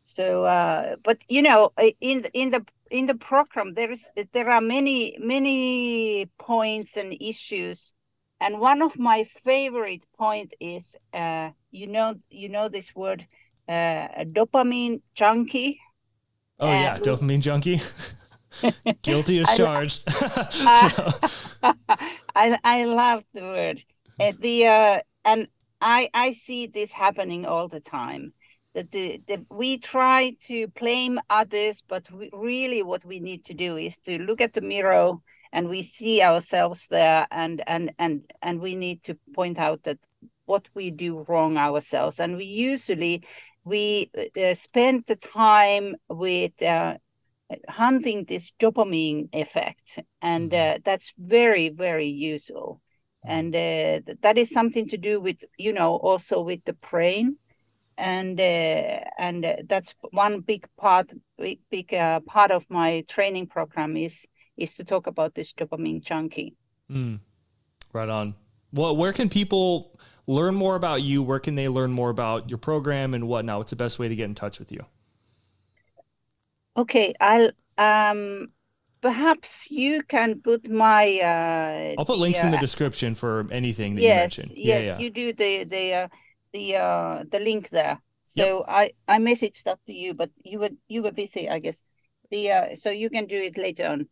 So, 0.03 0.45
uh, 0.45 0.95
but 1.03 1.23
you 1.27 1.41
know, 1.41 1.73
in 1.99 2.25
in 2.33 2.51
the 2.51 2.65
in 2.89 3.07
the 3.07 3.15
program, 3.15 3.73
there 3.73 3.91
is 3.91 4.09
there 4.33 4.49
are 4.49 4.61
many 4.61 5.17
many 5.19 6.27
points 6.39 6.97
and 6.97 7.15
issues, 7.21 7.93
and 8.39 8.59
one 8.59 8.81
of 8.81 8.97
my 8.99 9.23
favorite 9.23 10.05
point 10.17 10.53
is, 10.59 10.95
uh, 11.13 11.51
you 11.71 11.87
know, 11.87 12.15
you 12.29 12.49
know 12.49 12.69
this 12.69 12.95
word, 12.95 13.27
uh, 13.67 14.07
dopamine 14.25 15.01
junkie. 15.15 15.79
oh 16.59 16.71
yeah 16.71 16.93
uh, 16.95 16.99
dopamine 16.99 17.39
junkie 17.39 17.81
guilty 19.01 19.39
as 19.39 19.49
I- 19.49 19.57
charged 19.57 20.03
I 22.35 22.57
I 22.63 22.85
love 22.85 23.23
the 23.33 23.41
word. 23.41 23.83
Uh, 24.19 24.33
the 24.39 24.65
uh, 24.67 24.99
and 25.25 25.47
I 25.81 26.09
I 26.13 26.31
see 26.33 26.67
this 26.67 26.91
happening 26.91 27.45
all 27.45 27.67
the 27.67 27.79
time. 27.81 28.33
That 28.73 28.91
the, 28.91 29.21
the 29.27 29.45
we 29.49 29.77
try 29.77 30.33
to 30.47 30.67
blame 30.69 31.19
others, 31.29 31.83
but 31.87 32.11
we, 32.11 32.29
really 32.33 32.83
what 32.83 33.03
we 33.05 33.19
need 33.19 33.45
to 33.45 33.53
do 33.53 33.77
is 33.77 33.97
to 33.99 34.19
look 34.19 34.41
at 34.41 34.53
the 34.53 34.61
mirror 34.61 35.13
and 35.51 35.69
we 35.69 35.83
see 35.83 36.21
ourselves 36.21 36.87
there, 36.87 37.27
and 37.31 37.63
and 37.67 37.93
and 37.99 38.21
and 38.41 38.59
we 38.61 38.75
need 38.75 39.03
to 39.03 39.17
point 39.35 39.57
out 39.59 39.83
that 39.83 39.99
what 40.45 40.67
we 40.75 40.91
do 40.91 41.25
wrong 41.27 41.57
ourselves, 41.57 42.19
and 42.19 42.37
we 42.37 42.45
usually 42.45 43.23
we 43.63 44.09
uh, 44.41 44.53
spend 44.53 45.05
the 45.07 45.15
time 45.15 45.95
with. 46.09 46.61
Uh, 46.61 46.97
hunting 47.69 48.25
this 48.25 48.51
dopamine 48.59 49.29
effect 49.33 49.99
and 50.21 50.51
Mhm. 50.51 50.75
uh, 50.75 50.79
that's 50.83 51.13
very 51.17 51.69
very 51.69 52.07
useful 52.07 52.81
and 53.23 53.55
uh, 53.55 54.01
th- 54.05 54.17
that 54.21 54.37
is 54.37 54.49
something 54.49 54.87
to 54.87 54.97
do 54.97 55.21
with 55.21 55.43
you 55.57 55.71
know 55.73 55.95
also 55.95 56.41
with 56.41 56.63
the 56.65 56.73
brain 56.73 57.37
and 57.97 58.39
uh, 58.39 58.99
and 59.17 59.45
uh, 59.45 59.55
that's 59.67 59.95
one 60.11 60.41
big 60.41 60.67
part 60.77 61.11
big, 61.37 61.59
big 61.69 61.93
uh, 61.93 62.19
part 62.21 62.51
of 62.51 62.65
my 62.69 63.03
training 63.07 63.47
program 63.47 63.97
is 63.97 64.27
is 64.57 64.73
to 64.75 64.83
talk 64.83 65.07
about 65.07 65.35
this 65.35 65.53
dopamine 65.53 66.01
junkie 66.01 66.55
Mm. 66.89 67.19
Right 67.93 68.09
on. 68.09 68.35
Well, 68.71 68.95
where 68.95 69.11
can 69.13 69.29
people 69.29 69.99
learn 70.25 70.55
more 70.55 70.75
about 70.75 71.01
you? 71.03 71.21
Where 71.21 71.39
can 71.39 71.55
they 71.55 71.67
learn 71.67 71.91
more 71.91 72.09
about 72.09 72.49
your 72.49 72.57
program 72.57 73.13
and 73.13 73.27
whatnot? 73.27 73.57
What's 73.59 73.71
the 73.71 73.75
best 73.75 73.99
way 73.99 74.07
to 74.07 74.15
get 74.15 74.25
in 74.25 74.35
touch 74.35 74.59
with 74.59 74.71
you? 74.71 74.85
okay 76.75 77.13
i'll 77.19 77.49
um 77.77 78.47
perhaps 79.01 79.69
you 79.71 80.03
can 80.03 80.41
put 80.41 80.69
my 80.69 81.19
uh 81.21 81.95
I'll 81.97 82.05
put 82.05 82.17
the, 82.17 82.21
links 82.21 82.43
in 82.43 82.51
the 82.51 82.57
uh, 82.57 82.61
description 82.61 83.15
for 83.15 83.47
anything 83.51 83.95
that 83.95 84.01
yes 84.01 84.37
you 84.37 84.43
mentioned. 84.43 84.51
yes 84.57 84.83
yeah, 84.85 84.91
yeah. 84.93 84.97
you 84.99 85.09
do 85.09 85.33
the 85.33 85.63
the 85.65 85.93
uh, 85.93 86.07
the 86.53 86.75
uh 86.75 87.23
the 87.31 87.39
link 87.39 87.69
there 87.69 87.99
so 88.23 88.65
i 88.67 88.91
i 89.07 89.19
messaged 89.19 89.63
that 89.63 89.79
to 89.85 89.93
you 89.93 90.13
but 90.13 90.29
you 90.43 90.59
were 90.59 90.69
you 90.87 91.01
were 91.03 91.11
busy 91.11 91.49
i 91.49 91.59
guess 91.59 91.81
the 92.31 92.51
uh 92.51 92.75
so 92.75 92.89
you 92.89 93.09
can 93.09 93.25
do 93.25 93.37
it 93.37 93.57
later 93.57 93.87
on 93.87 94.07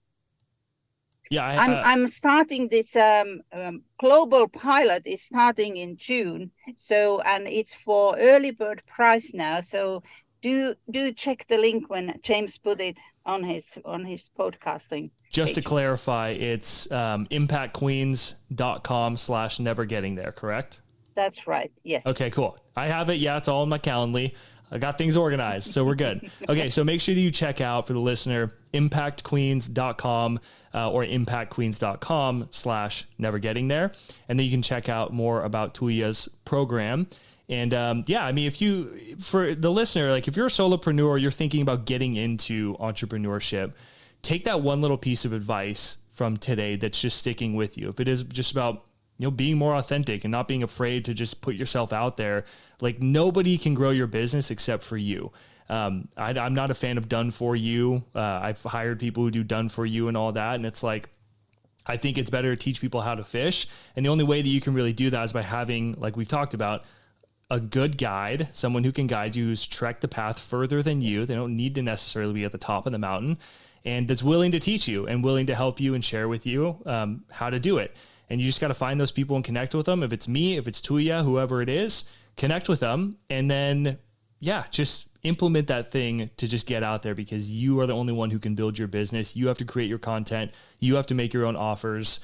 yeah, 1.30 1.46
I, 1.46 1.56
i'm 1.58 1.72
uh, 1.72 1.82
i'm 1.86 2.08
starting 2.08 2.68
this 2.70 2.96
um, 2.96 3.42
um 3.52 3.82
global 4.00 4.48
pilot 4.48 5.04
is 5.06 5.22
starting 5.24 5.78
in 5.78 5.98
june 5.98 6.52
so 6.76 7.22
and 7.22 7.48
it's 7.48 7.74
for 7.74 8.16
early 8.20 8.52
bird 8.52 8.82
price 8.86 9.34
now 9.34 9.62
so 9.62 10.04
do 10.42 10.76
do 10.92 11.12
check 11.12 11.46
the 11.48 11.58
link 11.58 11.90
when 11.90 12.20
james 12.22 12.58
put 12.58 12.80
it 12.80 12.98
on 13.26 13.44
his 13.44 13.78
on 13.86 14.06
his 14.06 14.30
podcasting 14.38 15.10
just 15.36 15.56
to 15.56 15.62
clarify, 15.62 16.30
it's 16.30 16.90
um, 16.94 17.28
impactqueens.com 17.28 19.18
slash 19.18 19.60
never 19.60 19.84
getting 19.84 20.16
there, 20.16 20.32
correct? 20.32 20.80
that's 21.14 21.48
right 21.48 21.72
yes 21.84 22.06
Okay, 22.06 22.30
cool. 22.30 22.58
I 22.76 22.88
have 22.88 23.10
it. 23.10 23.20
Yeah, 23.20 23.38
it's 23.38 23.48
all 23.48 23.64
in 23.64 23.70
my 23.70 23.78
Calendly. 23.78 24.34
I 24.72 24.78
got 24.80 24.98
things 24.98 25.16
organized, 25.18 25.72
so 25.72 25.84
we're 25.86 25.96
good. 25.96 26.30
Okay, 26.50 26.70
so 26.70 26.84
make 26.84 27.02
sure 27.02 27.16
that 27.16 27.22
you 27.22 27.32
check 27.32 27.60
out 27.62 27.88
for 27.88 27.94
the 27.94 28.00
listener 28.00 28.54
impactqueens.com 28.76 30.40
uh, 30.74 30.92
or 30.92 31.04
impactqueens.com 31.04 32.48
slash 32.52 33.08
never 33.18 33.40
getting 33.40 33.68
there. 33.68 33.92
And 34.28 34.38
then 34.38 34.46
you 34.46 34.52
can 34.52 34.62
check 34.62 34.90
out 34.90 35.14
more 35.14 35.44
about 35.44 35.74
Tuija's 35.74 36.28
program. 36.44 37.08
And 37.48 37.74
um, 37.74 38.04
yeah, 38.08 38.26
I 38.26 38.32
mean, 38.32 38.48
if 38.48 38.62
you, 38.62 39.16
for 39.20 39.56
the 39.56 39.72
listener, 39.72 40.12
like 40.12 40.28
if 40.28 40.36
you're 40.36 40.48
a 40.48 40.50
solopreneur, 40.50 41.22
you're 41.22 41.32
thinking 41.32 41.62
about 41.62 41.86
getting 41.86 42.16
into 42.16 42.76
entrepreneurship, 42.78 43.74
take 44.22 44.44
that 44.46 44.62
one 44.62 44.82
little 44.82 44.98
piece 44.98 45.26
of 45.26 45.34
advice 45.34 45.98
from 46.12 46.38
today 46.38 46.76
that's 46.76 47.00
just 47.00 47.18
sticking 47.18 47.56
with 47.56 47.78
you. 47.78 47.90
If 47.90 48.00
it 48.00 48.08
is 48.08 48.24
just 48.24 48.52
about 48.52 48.86
you 49.18 49.28
know 49.28 49.32
being 49.32 49.58
more 49.58 49.76
authentic 49.76 50.24
and 50.24 50.32
not 50.32 50.48
being 50.48 50.64
afraid 50.64 51.06
to 51.06 51.14
just 51.14 51.42
put 51.42 51.56
yourself 51.56 51.94
out 51.94 52.18
there 52.18 52.44
like 52.82 53.00
nobody 53.00 53.58
can 53.58 53.74
grow 53.74 53.90
your 53.90 54.08
business 54.08 54.52
except 54.52 54.84
for 54.84 54.98
you 54.98 55.32
um, 55.70 56.08
I, 56.16 56.32
i'm 56.32 56.54
not 56.54 56.72
a 56.72 56.76
fan 56.76 56.98
of 56.98 57.10
done 57.10 57.32
for 57.32 57.56
you 57.56 58.04
uh, 58.14 58.40
i've 58.44 58.62
hired 58.64 59.00
people 59.00 59.24
who 59.24 59.32
do 59.32 59.44
done 59.44 59.70
for 59.70 59.86
you 59.86 60.08
and 60.08 60.16
all 60.18 60.32
that 60.32 60.56
and 60.56 60.66
it's 60.66 60.84
like 60.84 61.10
I 61.88 61.98
think 61.98 62.18
it's 62.18 62.32
better 62.32 62.56
to 62.56 62.60
teach 62.60 62.82
people 62.82 63.02
how 63.02 63.14
to 63.14 63.24
fish. 63.24 63.68
And 63.96 64.04
the 64.04 64.10
only 64.10 64.24
way 64.24 64.42
that 64.42 64.50
you 64.50 64.60
can 64.60 64.74
really 64.74 64.92
do 64.92 65.12
that 65.12 65.24
is 65.24 65.34
by 65.34 65.44
having, 65.44 65.94
like 66.00 66.18
we've 66.18 66.28
talked 66.28 66.56
about, 66.56 66.84
a 67.52 67.60
good 67.60 68.00
guide, 68.00 68.48
someone 68.54 68.84
who 68.84 68.92
can 68.92 69.06
guide 69.06 69.36
you, 69.36 69.46
who's 69.46 69.68
trekked 69.68 70.02
the 70.02 70.08
path 70.08 70.40
further 70.40 70.82
than 70.82 71.04
you. 71.04 71.28
They 71.28 71.36
don't 71.36 71.56
need 71.56 71.76
to 71.76 71.84
necessarily 71.84 72.34
be 72.34 72.44
at 72.44 72.52
the 72.52 72.58
top 72.58 72.88
of 72.88 72.92
the 72.92 72.98
mountain 72.98 73.38
and 73.86 74.08
that's 74.08 74.24
willing 74.24 74.52
to 74.52 74.60
teach 74.60 74.88
you 74.88 75.06
and 75.06 75.24
willing 75.24 75.46
to 75.46 75.56
help 75.56 75.80
you 75.80 75.94
and 75.94 76.04
share 76.04 76.28
with 76.28 76.46
you 76.46 76.78
um, 76.86 77.24
how 77.32 77.50
to 77.50 77.60
do 77.60 77.78
it. 77.78 77.96
And 78.30 78.42
you 78.42 78.48
just 78.48 78.60
got 78.60 78.70
to 78.70 78.74
find 78.74 79.00
those 79.00 79.12
people 79.12 79.36
and 79.36 79.46
connect 79.46 79.76
with 79.76 79.86
them. 79.86 80.02
If 80.02 80.12
it's 80.12 80.28
me, 80.28 80.58
if 80.58 80.68
it's 80.68 80.82
Tuija, 80.82 81.24
whoever 81.24 81.62
it 81.62 81.70
is, 81.70 82.06
connect 82.36 82.68
with 82.68 82.80
them. 82.80 83.18
And 83.30 83.50
then, 83.50 84.00
yeah, 84.40 84.64
just 84.72 85.08
implement 85.26 85.68
that 85.68 85.92
thing 85.92 86.30
to 86.38 86.48
just 86.48 86.68
get 86.68 86.84
out 86.84 87.02
there 87.02 87.16
because 87.16 87.52
you 87.52 87.80
are 87.80 87.88
the 87.88 87.96
only 87.96 88.14
one 88.14 88.32
who 88.32 88.40
can 88.40 88.56
build 88.56 88.78
your 88.78 88.88
business. 88.88 89.36
You 89.36 89.48
have 89.48 89.58
to 89.58 89.66
create 89.66 89.90
your 89.90 90.00
content, 90.00 90.52
you 90.80 90.96
have 90.96 91.08
to 91.08 91.16
make 91.16 91.34
your 91.34 91.46
own 91.46 91.56
offers, 91.56 92.20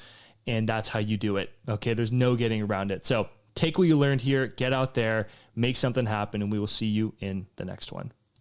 and 0.48 0.70
that's 0.70 0.90
how 0.90 1.00
you 1.00 1.18
do 1.18 1.38
it. 1.38 1.52
Okay, 1.68 1.94
there's 1.94 2.12
no 2.12 2.36
getting 2.36 2.62
around 2.62 2.92
it. 2.92 3.06
So 3.06 3.30
take 3.56 3.78
what 3.78 3.88
you 3.88 3.98
learned 3.98 4.22
here, 4.22 4.48
get 4.48 4.74
out 4.74 4.94
there, 4.94 5.28
make 5.56 5.76
something 5.76 6.06
happen, 6.06 6.42
and 6.42 6.52
we 6.52 6.60
will 6.60 6.68
see 6.68 6.86
you 6.86 7.14
in 7.20 7.48
the 7.56 7.66
next 7.66 7.92
one. 7.92 8.12